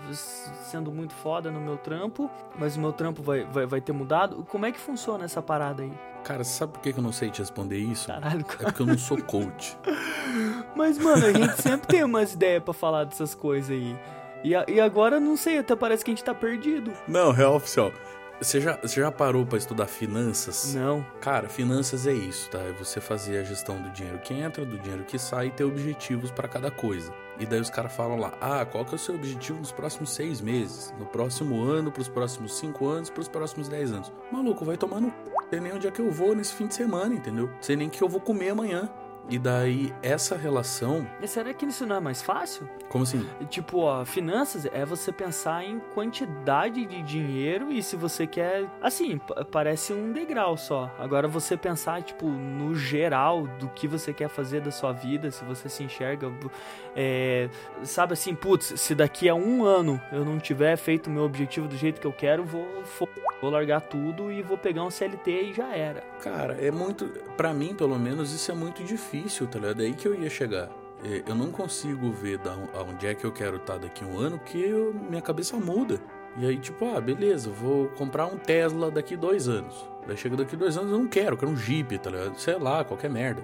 sendo 0.70 0.92
muito 0.92 1.14
foda 1.14 1.50
no 1.50 1.60
meu 1.60 1.78
trampo, 1.78 2.30
mas 2.58 2.76
o 2.76 2.80
meu 2.80 2.92
trampo 2.92 3.22
vai, 3.22 3.44
vai, 3.44 3.64
vai 3.64 3.80
ter 3.80 3.92
mudado? 3.92 4.44
Como 4.50 4.66
é 4.66 4.72
que 4.72 4.78
funciona 4.78 5.24
essa 5.24 5.40
parada 5.40 5.82
aí? 5.82 5.92
Cara, 6.22 6.44
sabe 6.44 6.72
por 6.74 6.82
que 6.82 6.90
eu 6.90 7.02
não 7.02 7.12
sei 7.12 7.30
te 7.30 7.38
responder 7.38 7.78
isso? 7.78 8.08
Caralho, 8.08 8.40
É 8.40 8.64
porque 8.64 8.82
eu 8.82 8.86
não 8.86 8.98
sou 8.98 9.16
coach. 9.22 9.78
Mas, 10.76 10.98
mano, 10.98 11.24
a 11.24 11.32
gente 11.32 11.62
sempre 11.62 11.86
tem 11.86 12.04
umas 12.04 12.34
ideias 12.34 12.62
pra 12.62 12.74
falar 12.74 13.04
dessas 13.04 13.34
coisas 13.34 13.70
aí. 13.70 13.96
E, 14.46 14.54
a- 14.54 14.64
e 14.68 14.78
agora, 14.80 15.18
não 15.18 15.36
sei, 15.36 15.58
até 15.58 15.74
parece 15.74 16.04
que 16.04 16.10
a 16.12 16.14
gente 16.14 16.22
tá 16.22 16.32
perdido. 16.32 16.92
Não, 17.08 17.32
real 17.32 17.56
oficial. 17.56 17.92
Você 18.40 18.60
já, 18.60 18.76
você 18.80 19.00
já 19.00 19.10
parou 19.10 19.44
pra 19.44 19.58
estudar 19.58 19.86
finanças? 19.86 20.72
Não. 20.74 21.04
Cara, 21.20 21.48
finanças 21.48 22.06
é 22.06 22.12
isso, 22.12 22.48
tá? 22.50 22.58
É 22.58 22.70
você 22.72 23.00
fazer 23.00 23.38
a 23.38 23.42
gestão 23.42 23.80
do 23.80 23.90
dinheiro 23.90 24.18
que 24.20 24.34
entra, 24.34 24.64
do 24.64 24.78
dinheiro 24.78 25.02
que 25.04 25.18
sai 25.18 25.46
e 25.46 25.50
ter 25.50 25.64
objetivos 25.64 26.30
pra 26.30 26.46
cada 26.46 26.70
coisa. 26.70 27.10
E 27.40 27.46
daí 27.46 27.58
os 27.60 27.70
caras 27.70 27.92
falam 27.96 28.18
lá, 28.18 28.34
ah, 28.40 28.64
qual 28.64 28.84
que 28.84 28.92
é 28.92 28.94
o 28.96 28.98
seu 28.98 29.14
objetivo 29.16 29.58
nos 29.58 29.72
próximos 29.72 30.10
seis 30.10 30.40
meses? 30.40 30.94
No 30.98 31.06
próximo 31.06 31.64
ano, 31.64 31.90
pros 31.90 32.08
próximos 32.08 32.56
cinco 32.58 32.86
anos, 32.86 33.10
pros 33.10 33.26
próximos 33.26 33.68
dez 33.68 33.90
anos. 33.90 34.12
Maluco, 34.30 34.64
vai 34.64 34.76
tomar 34.76 35.00
no 35.00 35.08
c... 35.08 35.14
Sei 35.50 35.60
nem 35.60 35.72
onde 35.72 35.86
é 35.88 35.90
que 35.90 36.00
eu 36.00 36.10
vou 36.10 36.34
nesse 36.36 36.52
fim 36.54 36.66
de 36.66 36.74
semana, 36.74 37.14
entendeu? 37.14 37.50
Sei 37.60 37.74
nem 37.74 37.88
o 37.88 37.90
que 37.90 38.02
eu 38.02 38.08
vou 38.08 38.20
comer 38.20 38.50
amanhã. 38.50 38.88
E 39.28 39.38
daí, 39.38 39.92
essa 40.02 40.36
relação. 40.36 41.06
E 41.20 41.26
será 41.26 41.52
que 41.52 41.66
isso 41.66 41.84
não 41.84 41.96
é 41.96 42.00
mais 42.00 42.22
fácil? 42.22 42.68
Como 42.88 43.02
assim? 43.02 43.26
Tipo, 43.50 43.80
ó, 43.80 44.04
finanças 44.04 44.66
é 44.66 44.84
você 44.84 45.10
pensar 45.10 45.64
em 45.64 45.80
quantidade 45.94 46.86
de 46.86 47.02
dinheiro 47.02 47.72
e 47.72 47.82
se 47.82 47.96
você 47.96 48.26
quer. 48.26 48.64
Assim, 48.80 49.20
parece 49.50 49.92
um 49.92 50.12
degrau 50.12 50.56
só. 50.56 50.90
Agora 50.98 51.26
você 51.26 51.56
pensar, 51.56 52.02
tipo, 52.02 52.26
no 52.28 52.74
geral 52.74 53.46
do 53.58 53.68
que 53.68 53.88
você 53.88 54.12
quer 54.12 54.28
fazer 54.28 54.60
da 54.60 54.70
sua 54.70 54.92
vida, 54.92 55.30
se 55.30 55.44
você 55.44 55.68
se 55.68 55.82
enxerga. 55.82 56.32
é, 56.94 57.48
sabe 57.82 58.12
assim, 58.12 58.34
putz, 58.34 58.80
se 58.80 58.94
daqui 58.94 59.28
a 59.28 59.34
um 59.34 59.64
ano 59.64 60.00
eu 60.12 60.24
não 60.24 60.38
tiver 60.38 60.76
feito 60.76 61.08
o 61.08 61.10
meu 61.10 61.24
objetivo 61.24 61.66
do 61.66 61.76
jeito 61.76 62.00
que 62.00 62.06
eu 62.06 62.12
quero, 62.12 62.44
vou, 62.44 62.82
vou 63.40 63.50
largar 63.50 63.80
tudo 63.80 64.30
e 64.30 64.42
vou 64.42 64.56
pegar 64.56 64.84
um 64.84 64.90
CLT 64.90 65.50
e 65.50 65.52
já 65.52 65.74
era. 65.74 66.02
Cara, 66.20 66.54
é 66.60 66.70
muito. 66.70 67.06
Pra 67.36 67.52
mim, 67.52 67.74
pelo 67.74 67.98
menos, 67.98 68.32
isso 68.32 68.50
é 68.50 68.54
muito 68.54 68.82
difícil, 68.82 69.15
tá 69.46 69.58
ligado? 69.58 69.82
É 69.82 69.86
aí 69.86 69.94
que 69.94 70.06
eu 70.06 70.14
ia 70.14 70.30
chegar. 70.30 70.68
É, 71.04 71.22
Eu 71.26 71.34
não 71.34 71.50
consigo 71.50 72.10
ver 72.10 72.38
da 72.38 72.52
on- 72.54 72.68
aonde 72.74 73.06
é 73.06 73.14
que 73.14 73.24
eu 73.24 73.32
quero 73.32 73.56
estar 73.56 73.78
daqui 73.78 74.02
a 74.04 74.06
um 74.06 74.18
ano, 74.18 74.38
porque 74.38 74.58
eu- 74.58 74.94
minha 74.94 75.20
cabeça 75.22 75.56
muda. 75.56 76.00
E 76.38 76.46
aí, 76.46 76.58
tipo, 76.58 76.84
ah, 76.94 77.00
beleza, 77.00 77.50
vou 77.50 77.88
comprar 77.90 78.26
um 78.26 78.36
Tesla 78.36 78.90
daqui 78.90 79.16
dois 79.16 79.48
anos. 79.48 79.74
Daí 80.06 80.16
chega 80.16 80.36
daqui 80.36 80.56
dois 80.56 80.76
anos, 80.76 80.92
eu 80.92 80.98
não 80.98 81.06
quero, 81.08 81.34
eu 81.34 81.38
quero 81.38 81.50
um 81.52 81.56
Jeep, 81.56 81.98
tá 81.98 82.10
ligado? 82.10 82.36
Sei 82.38 82.58
lá, 82.58 82.84
qualquer 82.84 83.10
merda. 83.10 83.42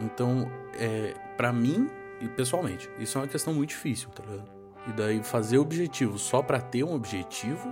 Então, 0.00 0.50
é, 0.78 1.14
pra 1.36 1.52
mim, 1.52 1.88
e 2.20 2.28
pessoalmente, 2.28 2.88
isso 2.98 3.18
é 3.18 3.20
uma 3.22 3.26
questão 3.28 3.52
muito 3.52 3.70
difícil, 3.70 4.08
tá 4.10 4.22
ligado? 4.28 4.48
E 4.88 4.92
daí 4.92 5.22
fazer 5.22 5.58
objetivo 5.58 6.18
só 6.18 6.40
pra 6.42 6.60
ter 6.60 6.82
um 6.84 6.94
objetivo 6.94 7.68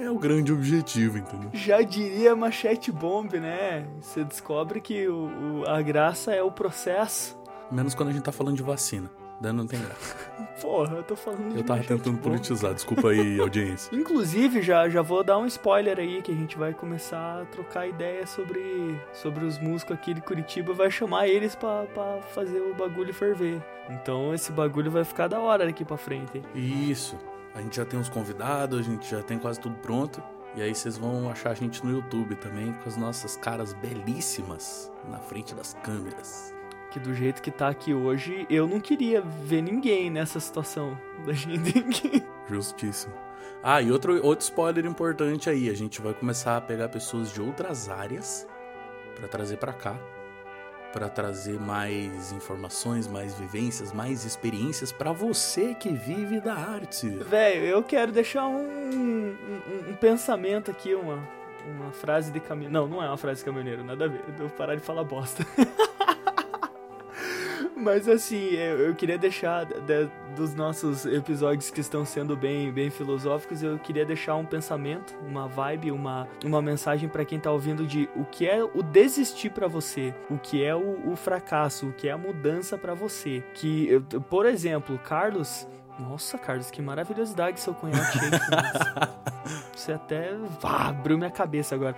não 0.00 0.06
é 0.06 0.10
o 0.10 0.18
grande 0.18 0.52
objetivo, 0.52 1.18
entendeu? 1.18 1.50
Já 1.52 1.80
diria 1.82 2.34
Machete 2.34 2.90
Bomb, 2.90 3.34
né? 3.38 3.86
Você 4.00 4.24
descobre 4.24 4.80
que 4.80 5.06
o- 5.08 5.60
o- 5.62 5.64
a 5.68 5.80
graça 5.82 6.32
é 6.32 6.42
o 6.42 6.50
processo. 6.50 7.38
Menos 7.70 7.94
quando 7.94 8.08
a 8.08 8.12
gente 8.12 8.22
tá 8.22 8.32
falando 8.32 8.56
de 8.56 8.62
vacina. 8.62 9.10
Daí 9.40 9.52
não 9.52 9.66
tem 9.66 9.80
graça. 9.80 10.16
Porra, 10.60 10.96
eu 10.96 11.02
tô 11.02 11.16
falando 11.16 11.52
de 11.54 11.58
Eu 11.60 11.64
tava 11.64 11.82
tentando 11.82 12.18
politizar, 12.18 12.74
desculpa 12.74 13.08
aí, 13.08 13.40
audiência. 13.40 13.94
Inclusive, 13.96 14.60
já, 14.60 14.86
já 14.90 15.00
vou 15.00 15.24
dar 15.24 15.38
um 15.38 15.46
spoiler 15.46 15.98
aí, 15.98 16.20
que 16.20 16.30
a 16.30 16.34
gente 16.34 16.58
vai 16.58 16.74
começar 16.74 17.40
a 17.40 17.44
trocar 17.46 17.86
ideia 17.86 18.26
sobre, 18.26 19.00
sobre 19.14 19.46
os 19.46 19.58
músicos 19.58 19.94
aqui 19.96 20.12
de 20.12 20.20
Curitiba, 20.20 20.74
vai 20.74 20.90
chamar 20.90 21.26
eles 21.26 21.54
pra, 21.54 21.84
pra 21.94 22.20
fazer 22.34 22.60
o 22.60 22.74
bagulho 22.74 23.14
ferver. 23.14 23.62
Então 23.88 24.34
esse 24.34 24.52
bagulho 24.52 24.90
vai 24.90 25.04
ficar 25.04 25.26
da 25.28 25.40
hora 25.40 25.64
daqui 25.64 25.86
pra 25.86 25.96
frente. 25.96 26.36
hein? 26.36 26.44
Isso. 26.54 27.16
A 27.54 27.60
gente 27.60 27.76
já 27.76 27.84
tem 27.84 27.98
uns 27.98 28.08
convidados, 28.08 28.80
a 28.80 28.82
gente 28.82 29.10
já 29.10 29.22
tem 29.22 29.38
quase 29.38 29.60
tudo 29.60 29.76
pronto. 29.76 30.22
E 30.54 30.62
aí 30.62 30.74
vocês 30.74 30.98
vão 30.98 31.30
achar 31.30 31.50
a 31.50 31.54
gente 31.54 31.84
no 31.84 31.92
YouTube 31.92 32.34
também, 32.36 32.72
com 32.72 32.88
as 32.88 32.96
nossas 32.96 33.36
caras 33.36 33.72
belíssimas 33.72 34.90
na 35.08 35.18
frente 35.18 35.54
das 35.54 35.74
câmeras. 35.82 36.54
Que 36.90 36.98
do 36.98 37.14
jeito 37.14 37.40
que 37.40 37.52
tá 37.52 37.68
aqui 37.68 37.94
hoje, 37.94 38.46
eu 38.50 38.66
não 38.66 38.80
queria 38.80 39.20
ver 39.20 39.62
ninguém 39.62 40.10
nessa 40.10 40.40
situação 40.40 40.98
da 41.24 41.32
gente. 41.32 42.24
Justíssimo. 42.48 43.14
Ah, 43.62 43.80
e 43.80 43.92
outro, 43.92 44.24
outro 44.24 44.42
spoiler 44.42 44.86
importante 44.86 45.48
aí, 45.48 45.68
a 45.68 45.74
gente 45.74 46.00
vai 46.00 46.14
começar 46.14 46.56
a 46.56 46.60
pegar 46.60 46.88
pessoas 46.88 47.30
de 47.32 47.40
outras 47.40 47.88
áreas 47.88 48.46
pra 49.14 49.28
trazer 49.28 49.58
pra 49.58 49.72
cá, 49.72 50.00
Pra 50.92 51.08
trazer 51.08 51.58
mais 51.60 52.32
informações, 52.32 53.06
mais 53.06 53.34
vivências, 53.34 53.92
mais 53.92 54.24
experiências 54.24 54.90
pra 54.90 55.12
você 55.12 55.72
que 55.74 55.88
vive 55.90 56.40
da 56.40 56.54
arte. 56.54 57.08
Velho, 57.08 57.64
eu 57.64 57.82
quero 57.82 58.10
deixar 58.10 58.46
um, 58.46 58.58
um, 58.58 59.36
um- 59.90 59.94
pensamento 60.00 60.68
aqui, 60.70 60.92
uma, 60.94 61.18
uma 61.64 61.92
frase 61.92 62.32
de 62.32 62.40
caminhoneiro. 62.40 62.88
Não, 62.88 62.96
não 62.96 63.02
é 63.04 63.06
uma 63.06 63.16
frase 63.16 63.38
de 63.40 63.44
caminhoneiro, 63.44 63.84
nada 63.84 64.06
a 64.06 64.08
ver. 64.08 64.20
Eu 64.28 64.34
vou 64.48 64.50
parar 64.50 64.74
de 64.74 64.80
falar 64.80 65.04
bosta. 65.04 65.46
Mas 67.80 68.06
assim, 68.08 68.50
eu, 68.54 68.78
eu 68.88 68.94
queria 68.94 69.16
deixar 69.18 69.64
de- 69.64 70.08
dos 70.36 70.54
nossos 70.54 71.06
episódios 71.06 71.70
que 71.70 71.80
estão 71.80 72.04
sendo 72.04 72.36
bem, 72.36 72.70
bem 72.72 72.90
filosóficos, 72.90 73.62
eu 73.62 73.78
queria 73.78 74.04
deixar 74.04 74.36
um 74.36 74.44
pensamento, 74.44 75.14
uma 75.26 75.48
vibe, 75.48 75.90
uma, 75.90 76.28
uma 76.44 76.60
mensagem 76.62 77.08
pra 77.08 77.24
quem 77.24 77.40
tá 77.40 77.50
ouvindo 77.50 77.86
de 77.86 78.08
o 78.14 78.24
que 78.24 78.46
é 78.46 78.62
o 78.62 78.82
desistir 78.82 79.50
pra 79.50 79.66
você, 79.66 80.14
o 80.30 80.38
que 80.38 80.62
é 80.64 80.74
o, 80.74 81.10
o 81.10 81.16
fracasso, 81.16 81.88
o 81.88 81.92
que 81.92 82.08
é 82.08 82.12
a 82.12 82.18
mudança 82.18 82.76
pra 82.78 82.94
você. 82.94 83.42
Que, 83.54 83.88
eu- 83.88 84.20
por 84.20 84.46
exemplo, 84.46 84.98
Carlos. 84.98 85.66
Nossa, 85.98 86.38
Carlos, 86.38 86.70
que 86.70 86.80
maravilhosidade 86.80 87.60
seu 87.60 87.74
cunhado 87.74 88.02
cheio 88.12 88.30
de. 88.30 88.38
Você 89.76 89.92
até 89.92 90.34
vá, 90.60 90.88
abriu 90.88 91.18
minha 91.18 91.30
cabeça 91.30 91.74
agora. 91.74 91.94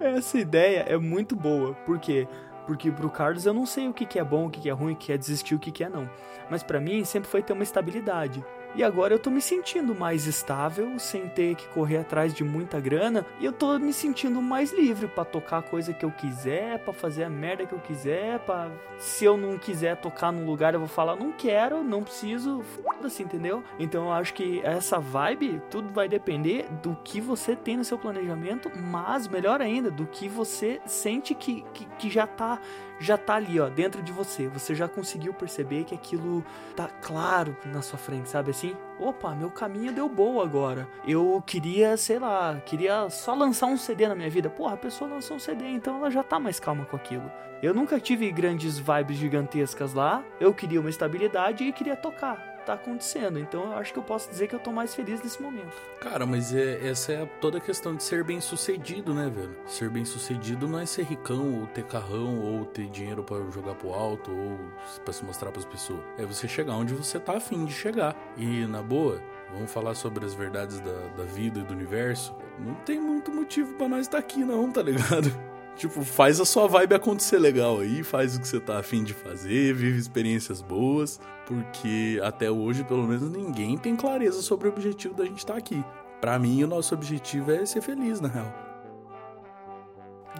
Essa 0.00 0.38
ideia 0.38 0.80
é 0.88 0.96
muito 0.96 1.36
boa. 1.36 1.72
Por 1.86 1.98
quê? 2.00 2.26
Porque 2.66 2.90
pro 2.90 3.10
Carlos 3.10 3.44
eu 3.46 3.52
não 3.52 3.66
sei 3.66 3.88
o 3.88 3.92
que, 3.92 4.06
que 4.06 4.18
é 4.18 4.24
bom, 4.24 4.46
o 4.46 4.50
que, 4.50 4.60
que 4.60 4.68
é 4.70 4.72
ruim, 4.72 4.94
o 4.94 4.96
que 4.96 5.12
é 5.12 5.18
desistir, 5.18 5.54
o 5.54 5.58
que, 5.58 5.70
que 5.70 5.84
é 5.84 5.88
não. 5.88 6.08
Mas 6.50 6.62
pra 6.62 6.80
mim 6.80 7.04
sempre 7.04 7.28
foi 7.28 7.42
ter 7.42 7.52
uma 7.52 7.62
estabilidade. 7.62 8.44
E 8.74 8.82
agora 8.82 9.14
eu 9.14 9.18
tô 9.20 9.30
me 9.30 9.40
sentindo 9.40 9.94
mais 9.94 10.26
estável, 10.26 10.98
sem 10.98 11.28
ter 11.28 11.54
que 11.54 11.68
correr 11.68 11.98
atrás 11.98 12.34
de 12.34 12.42
muita 12.42 12.80
grana, 12.80 13.24
e 13.38 13.44
eu 13.44 13.52
tô 13.52 13.78
me 13.78 13.92
sentindo 13.92 14.42
mais 14.42 14.72
livre 14.72 15.06
pra 15.06 15.24
tocar 15.24 15.58
a 15.58 15.62
coisa 15.62 15.92
que 15.92 16.04
eu 16.04 16.10
quiser, 16.10 16.80
pra 16.80 16.92
fazer 16.92 17.22
a 17.22 17.30
merda 17.30 17.64
que 17.66 17.72
eu 17.72 17.78
quiser, 17.78 18.40
para 18.40 18.70
se 18.98 19.24
eu 19.24 19.36
não 19.36 19.58
quiser 19.58 19.96
tocar 19.96 20.32
num 20.32 20.44
lugar 20.44 20.74
eu 20.74 20.80
vou 20.80 20.88
falar 20.88 21.14
não 21.14 21.30
quero, 21.30 21.84
não 21.84 22.02
preciso, 22.02 22.62
foda-se, 22.62 23.22
entendeu? 23.22 23.62
Então 23.78 24.06
eu 24.06 24.12
acho 24.12 24.34
que 24.34 24.60
essa 24.64 24.98
vibe 24.98 25.62
tudo 25.70 25.92
vai 25.92 26.08
depender 26.08 26.66
do 26.82 26.96
que 27.04 27.20
você 27.20 27.54
tem 27.54 27.76
no 27.76 27.84
seu 27.84 27.98
planejamento, 27.98 28.70
mas 28.76 29.28
melhor 29.28 29.60
ainda, 29.60 29.90
do 29.90 30.06
que 30.06 30.28
você 30.28 30.80
sente 30.84 31.32
que, 31.34 31.64
que, 31.72 31.86
que 31.98 32.10
já 32.10 32.26
tá 32.26 32.58
já 32.98 33.16
tá 33.16 33.34
ali, 33.34 33.60
ó, 33.60 33.68
dentro 33.68 34.02
de 34.02 34.12
você. 34.12 34.48
Você 34.48 34.74
já 34.74 34.88
conseguiu 34.88 35.34
perceber 35.34 35.84
que 35.84 35.94
aquilo 35.94 36.44
tá 36.76 36.88
claro 37.02 37.56
na 37.66 37.82
sua 37.82 37.98
frente, 37.98 38.28
sabe 38.28 38.50
assim? 38.50 38.76
Opa, 38.98 39.34
meu 39.34 39.50
caminho 39.50 39.92
deu 39.92 40.08
boa 40.08 40.44
agora. 40.44 40.88
Eu 41.06 41.42
queria, 41.46 41.96
sei 41.96 42.18
lá, 42.18 42.60
queria 42.64 43.08
só 43.10 43.34
lançar 43.34 43.66
um 43.66 43.76
CD 43.76 44.08
na 44.08 44.14
minha 44.14 44.30
vida. 44.30 44.48
Porra, 44.48 44.74
a 44.74 44.78
pessoa 44.78 45.10
lançou 45.10 45.36
um 45.36 45.40
CD, 45.40 45.68
então 45.68 45.96
ela 45.96 46.10
já 46.10 46.22
tá 46.22 46.38
mais 46.38 46.60
calma 46.60 46.84
com 46.84 46.96
aquilo. 46.96 47.30
Eu 47.62 47.72
nunca 47.72 47.98
tive 47.98 48.30
grandes 48.30 48.78
vibes 48.78 49.16
gigantescas 49.16 49.94
lá. 49.94 50.22
Eu 50.38 50.52
queria 50.52 50.80
uma 50.80 50.90
estabilidade 50.90 51.64
e 51.64 51.72
queria 51.72 51.96
tocar. 51.96 52.53
Tá 52.64 52.72
acontecendo, 52.72 53.38
então 53.38 53.72
eu 53.72 53.72
acho 53.74 53.92
que 53.92 53.98
eu 53.98 54.02
posso 54.02 54.30
dizer 54.30 54.48
que 54.48 54.54
eu 54.54 54.58
tô 54.58 54.72
mais 54.72 54.94
feliz 54.94 55.22
nesse 55.22 55.42
momento. 55.42 55.76
Cara, 56.00 56.24
mas 56.24 56.54
é, 56.54 56.88
essa 56.88 57.12
é 57.12 57.26
toda 57.38 57.58
a 57.58 57.60
questão 57.60 57.94
de 57.94 58.02
ser 58.02 58.24
bem 58.24 58.40
sucedido, 58.40 59.12
né, 59.12 59.28
velho? 59.28 59.54
Ser 59.66 59.90
bem 59.90 60.02
sucedido 60.04 60.66
não 60.66 60.78
é 60.78 60.86
ser 60.86 61.02
ricão, 61.02 61.60
ou 61.60 61.66
ter 61.66 61.84
carrão, 61.84 62.40
ou 62.40 62.64
ter 62.64 62.88
dinheiro 62.88 63.22
pra 63.22 63.36
jogar 63.50 63.74
pro 63.74 63.92
alto, 63.92 64.30
ou 64.30 64.58
pra 65.04 65.12
se 65.12 65.22
mostrar 65.24 65.52
pras 65.52 65.66
pessoas. 65.66 66.00
É 66.16 66.24
você 66.24 66.48
chegar 66.48 66.72
onde 66.72 66.94
você 66.94 67.20
tá 67.20 67.36
afim 67.36 67.66
de 67.66 67.72
chegar. 67.72 68.16
E, 68.34 68.64
na 68.66 68.80
boa, 68.80 69.20
vamos 69.52 69.70
falar 69.70 69.94
sobre 69.94 70.24
as 70.24 70.32
verdades 70.32 70.80
da, 70.80 71.08
da 71.18 71.24
vida 71.24 71.60
e 71.60 71.64
do 71.64 71.74
universo. 71.74 72.34
Não 72.58 72.74
tem 72.76 72.98
muito 72.98 73.30
motivo 73.30 73.74
pra 73.74 73.88
nós 73.88 74.02
estar 74.06 74.18
aqui, 74.18 74.42
não, 74.42 74.72
tá 74.72 74.80
ligado? 74.80 75.53
Tipo, 75.76 76.02
faz 76.02 76.40
a 76.40 76.44
sua 76.44 76.68
vibe 76.68 76.94
acontecer 76.94 77.38
legal 77.38 77.80
aí, 77.80 78.02
faz 78.04 78.36
o 78.36 78.40
que 78.40 78.46
você 78.46 78.60
tá 78.60 78.78
afim 78.78 79.02
de 79.02 79.12
fazer, 79.12 79.74
vive 79.74 79.98
experiências 79.98 80.62
boas, 80.62 81.20
porque 81.46 82.20
até 82.22 82.50
hoje, 82.50 82.84
pelo 82.84 83.02
menos, 83.02 83.28
ninguém 83.30 83.76
tem 83.76 83.96
clareza 83.96 84.40
sobre 84.40 84.68
o 84.68 84.70
objetivo 84.70 85.14
da 85.14 85.24
gente 85.24 85.38
estar 85.38 85.56
aqui. 85.56 85.84
Pra 86.20 86.38
mim, 86.38 86.62
o 86.62 86.66
nosso 86.66 86.94
objetivo 86.94 87.50
é 87.50 87.66
ser 87.66 87.80
feliz, 87.80 88.20
na 88.20 88.28
real. 88.28 88.52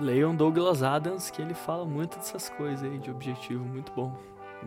Leiam 0.00 0.34
Douglas 0.34 0.82
Adams, 0.82 1.30
que 1.30 1.42
ele 1.42 1.54
fala 1.54 1.84
muito 1.84 2.16
dessas 2.16 2.48
coisas 2.48 2.82
aí 2.82 2.98
de 2.98 3.10
objetivo, 3.10 3.64
muito 3.64 3.92
bom. 3.92 4.16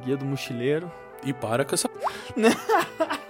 Guia 0.03 0.15
do 0.15 0.25
Mochileiro. 0.25 0.91
E 1.24 1.33
para 1.33 1.65
com 1.65 1.74
essa. 1.74 1.89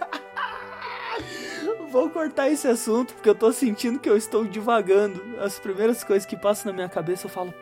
Vou 1.91 2.10
cortar 2.10 2.50
esse 2.50 2.67
assunto 2.67 3.13
porque 3.13 3.29
eu 3.29 3.36
tô 3.36 3.51
sentindo 3.51 4.00
que 4.00 4.10
eu 4.10 4.17
estou 4.17 4.46
divagando. 4.46 5.22
As 5.39 5.60
primeiras 5.60 6.03
coisas 6.03 6.25
que 6.25 6.36
passam 6.36 6.72
na 6.72 6.75
minha 6.75 6.89
cabeça 6.89 7.27
eu 7.27 7.29
falo, 7.29 7.53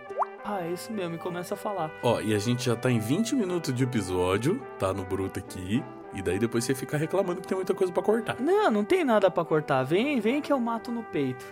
ah, 0.43 0.61
é 0.61 0.71
isso 0.71 0.91
mesmo, 0.91 1.15
e 1.15 1.17
começo 1.17 1.53
a 1.53 1.57
falar. 1.57 1.91
Ó, 2.01 2.19
e 2.21 2.33
a 2.33 2.39
gente 2.39 2.65
já 2.65 2.75
tá 2.75 2.89
em 2.89 2.99
20 2.99 3.35
minutos 3.35 3.73
de 3.73 3.83
episódio, 3.83 4.61
tá 4.79 4.93
no 4.93 5.03
bruto 5.03 5.39
aqui. 5.39 5.83
E 6.13 6.21
daí 6.21 6.39
depois 6.39 6.63
você 6.63 6.73
fica 6.73 6.97
reclamando 6.97 7.41
que 7.41 7.47
tem 7.47 7.57
muita 7.57 7.73
coisa 7.73 7.91
pra 7.91 8.01
cortar. 8.01 8.39
Não, 8.39 8.71
não 8.71 8.83
tem 8.85 9.03
nada 9.03 9.29
pra 9.29 9.43
cortar. 9.43 9.83
Vem, 9.83 10.19
vem 10.19 10.41
que 10.41 10.51
eu 10.51 10.59
mato 10.59 10.91
no 10.91 11.03
peito. 11.03 11.45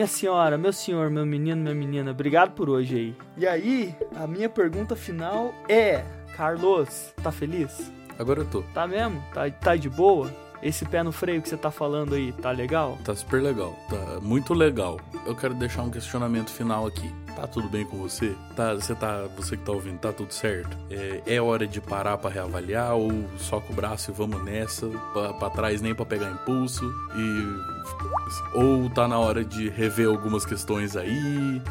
Minha 0.00 0.08
senhora, 0.08 0.56
meu 0.56 0.72
senhor, 0.72 1.10
meu 1.10 1.26
menino, 1.26 1.60
minha 1.60 1.74
menina, 1.74 2.10
obrigado 2.12 2.52
por 2.52 2.70
hoje 2.70 2.96
aí. 2.96 3.16
E 3.36 3.46
aí, 3.46 3.94
a 4.16 4.26
minha 4.26 4.48
pergunta 4.48 4.96
final 4.96 5.52
é: 5.68 6.02
Carlos, 6.34 7.12
tá 7.22 7.30
feliz? 7.30 7.92
Agora 8.18 8.40
eu 8.40 8.46
tô. 8.46 8.62
Tá 8.72 8.86
mesmo? 8.86 9.22
Tá, 9.34 9.50
tá 9.50 9.76
de 9.76 9.90
boa? 9.90 10.34
Esse 10.62 10.86
pé 10.86 11.02
no 11.02 11.12
freio 11.12 11.42
que 11.42 11.50
você 11.50 11.56
tá 11.58 11.70
falando 11.70 12.14
aí, 12.14 12.32
tá 12.32 12.50
legal? 12.50 12.96
Tá 13.04 13.14
super 13.14 13.42
legal, 13.42 13.78
tá 13.90 14.20
muito 14.22 14.54
legal. 14.54 14.98
Eu 15.26 15.36
quero 15.36 15.52
deixar 15.52 15.82
um 15.82 15.90
questionamento 15.90 16.50
final 16.50 16.86
aqui. 16.86 17.12
Tá 17.40 17.46
tudo 17.46 17.70
bem 17.70 17.86
com 17.86 17.96
você? 17.96 18.36
Tá, 18.54 18.74
você 18.74 18.94
tá, 18.94 19.26
você 19.34 19.56
que 19.56 19.64
tá 19.64 19.72
ouvindo, 19.72 19.98
tá 19.98 20.12
tudo 20.12 20.30
certo? 20.30 20.76
É, 20.90 21.22
é 21.36 21.40
hora 21.40 21.66
de 21.66 21.80
parar 21.80 22.18
para 22.18 22.28
reavaliar 22.28 22.94
ou 22.94 23.10
soca 23.38 23.72
o 23.72 23.74
braço 23.74 24.10
e 24.10 24.14
vamos 24.14 24.44
nessa, 24.44 24.86
pra 25.38 25.48
trás 25.48 25.80
nem 25.80 25.94
para 25.94 26.04
pegar 26.04 26.30
impulso 26.30 26.84
e 27.16 28.58
ou 28.58 28.90
tá 28.90 29.08
na 29.08 29.18
hora 29.18 29.42
de 29.42 29.70
rever 29.70 30.06
algumas 30.06 30.44
questões 30.44 30.94
aí, 30.96 31.62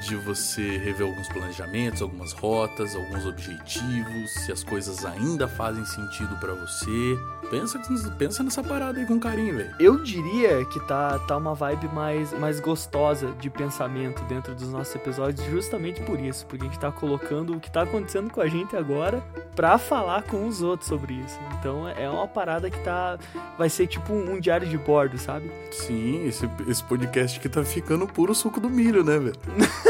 de 0.00 0.16
você 0.16 0.78
rever 0.78 1.06
alguns 1.06 1.28
planejamentos, 1.28 2.00
algumas 2.00 2.32
rotas, 2.32 2.94
alguns 2.96 3.26
objetivos, 3.26 4.30
se 4.30 4.50
as 4.50 4.64
coisas 4.64 5.04
ainda 5.04 5.46
fazem 5.46 5.84
sentido 5.84 6.36
para 6.36 6.54
você. 6.54 7.18
Pensa, 7.50 7.80
pensa 8.16 8.42
nessa 8.42 8.62
parada 8.62 9.00
aí 9.00 9.06
com 9.06 9.18
carinho, 9.18 9.56
velho. 9.56 9.74
Eu 9.78 10.02
diria 10.02 10.64
que 10.66 10.78
tá, 10.86 11.18
tá 11.18 11.36
uma 11.36 11.54
vibe 11.54 11.88
mais, 11.88 12.32
mais 12.38 12.60
gostosa 12.60 13.32
de 13.40 13.50
pensamento 13.50 14.22
dentro 14.24 14.54
dos 14.54 14.70
nossos 14.70 14.94
episódios, 14.94 15.44
justamente 15.50 16.00
por 16.02 16.18
isso, 16.18 16.46
porque 16.46 16.64
a 16.64 16.68
gente 16.68 16.78
tá 16.78 16.92
colocando 16.92 17.54
o 17.54 17.60
que 17.60 17.70
tá 17.70 17.82
acontecendo 17.82 18.30
com 18.30 18.40
a 18.40 18.46
gente 18.46 18.76
agora 18.76 19.22
pra 19.54 19.78
falar 19.78 20.22
com 20.22 20.46
os 20.46 20.62
outros 20.62 20.88
sobre 20.88 21.14
isso. 21.14 21.38
Então 21.58 21.88
é 21.88 22.08
uma 22.08 22.28
parada 22.28 22.70
que 22.70 22.78
tá. 22.80 23.18
Vai 23.58 23.68
ser 23.68 23.86
tipo 23.86 24.12
um, 24.12 24.34
um 24.34 24.40
diário 24.40 24.68
de 24.68 24.78
bordo, 24.78 25.18
sabe? 25.18 25.50
Sim, 25.72 26.26
esse, 26.26 26.48
esse 26.68 26.82
podcast 26.84 27.38
aqui 27.38 27.48
tá 27.48 27.64
ficando 27.64 28.06
puro 28.06 28.34
suco 28.34 28.60
do 28.60 28.70
milho, 28.70 29.04
né, 29.04 29.18
velho? 29.18 29.36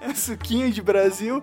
é 0.00 0.14
suquinho 0.14 0.70
de 0.70 0.82
Brasil. 0.82 1.42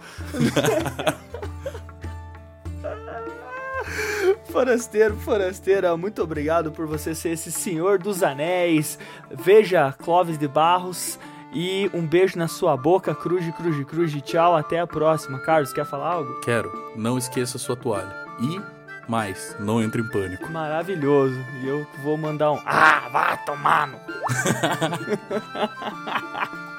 Forasteiro, 4.49 5.17
forasteira, 5.17 5.97
muito 5.97 6.23
obrigado 6.23 6.71
por 6.71 6.87
você 6.87 7.13
ser 7.13 7.29
esse 7.31 7.51
senhor 7.51 7.99
dos 7.99 8.23
anéis. 8.23 8.97
Veja 9.29 9.91
Clóvis 9.91 10.37
de 10.37 10.47
Barros 10.47 11.19
e 11.53 11.89
um 11.93 12.05
beijo 12.05 12.37
na 12.37 12.47
sua 12.47 12.75
boca, 12.75 13.13
cruz, 13.13 13.49
cruz, 13.55 13.85
cruz. 13.85 14.13
Tchau, 14.21 14.55
até 14.55 14.79
a 14.79 14.87
próxima. 14.87 15.39
Carlos, 15.39 15.73
quer 15.73 15.85
falar 15.85 16.13
algo? 16.13 16.39
Quero. 16.41 16.71
Não 16.95 17.17
esqueça 17.17 17.57
sua 17.57 17.75
toalha. 17.75 18.13
E 18.39 18.74
mais, 19.07 19.55
não 19.59 19.81
entre 19.81 20.01
em 20.01 20.07
pânico. 20.07 20.51
Maravilhoso. 20.51 21.39
E 21.61 21.67
eu 21.67 21.85
vou 22.03 22.17
mandar 22.17 22.51
um. 22.51 22.59
Ah, 22.65 23.09
vá 23.11 23.37
tomar 23.37 23.87
no. 23.87 23.99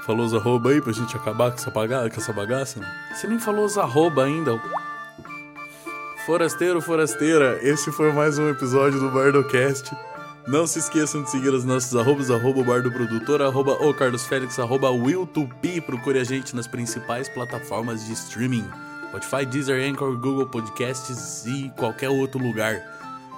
falou 0.07 0.25
os 0.25 0.35
arroba 0.35 0.71
aí 0.71 0.81
pra 0.81 0.93
gente 0.93 1.17
acabar 1.17 1.51
com 1.51 1.57
essa, 1.57 1.71
bagaça, 1.71 2.11
com 2.11 2.21
essa 2.21 2.33
bagaça? 2.33 2.81
Você 3.13 3.27
nem 3.27 3.41
falou 3.41 3.65
os 3.65 3.77
arroba 3.77 4.25
ainda. 4.25 4.61
Forasteiro, 6.25 6.81
forasteira, 6.81 7.59
esse 7.63 7.91
foi 7.91 8.13
mais 8.13 8.39
um 8.39 8.49
episódio 8.49 9.01
do 9.01 9.11
Bardocast. 9.11 9.91
Não 10.47 10.65
se 10.65 10.79
esqueçam 10.79 11.25
de 11.25 11.31
seguir 11.31 11.49
os 11.49 11.65
nossos 11.65 11.97
arrobas, 11.97 12.31
arroba 12.31 12.63
Bardo 12.63 12.91
Produtor, 12.93 13.43
arroba 13.43 13.73
o 13.85 13.93
Carlos 13.93 14.25
Félix, 14.27 14.61
arroba 14.61 14.89
Will2P. 14.91 15.83
Procure 15.83 16.21
a 16.21 16.25
gente 16.25 16.55
nas 16.55 16.69
principais 16.69 17.29
plataformas 17.29 18.07
de 18.07 18.13
streaming. 18.13 18.65
Spotify, 19.17 19.47
Deezer, 19.47 19.89
Anchor, 19.89 20.19
Google 20.19 20.47
Podcasts 20.47 21.47
e 21.47 21.71
qualquer 21.77 22.11
outro 22.11 22.41
lugar. 22.41 22.83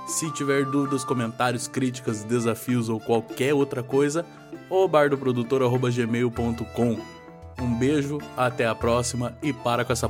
Se 0.07 0.33
tiver 0.33 0.65
dúvidas, 0.65 1.05
comentários, 1.05 1.69
críticas, 1.69 2.25
desafios 2.25 2.89
ou 2.89 2.99
qualquer 2.99 3.53
outra 3.55 3.83
coisa, 3.83 4.25
o 4.71 4.89
bardoprodutor.gmail.com. 4.89 6.99
Um 7.61 7.79
beijo, 7.79 8.19
até 8.37 8.67
a 8.67 8.75
próxima 8.75 9.37
e 9.43 9.53
para 9.53 9.85
com 9.85 9.93
essa 9.93 10.09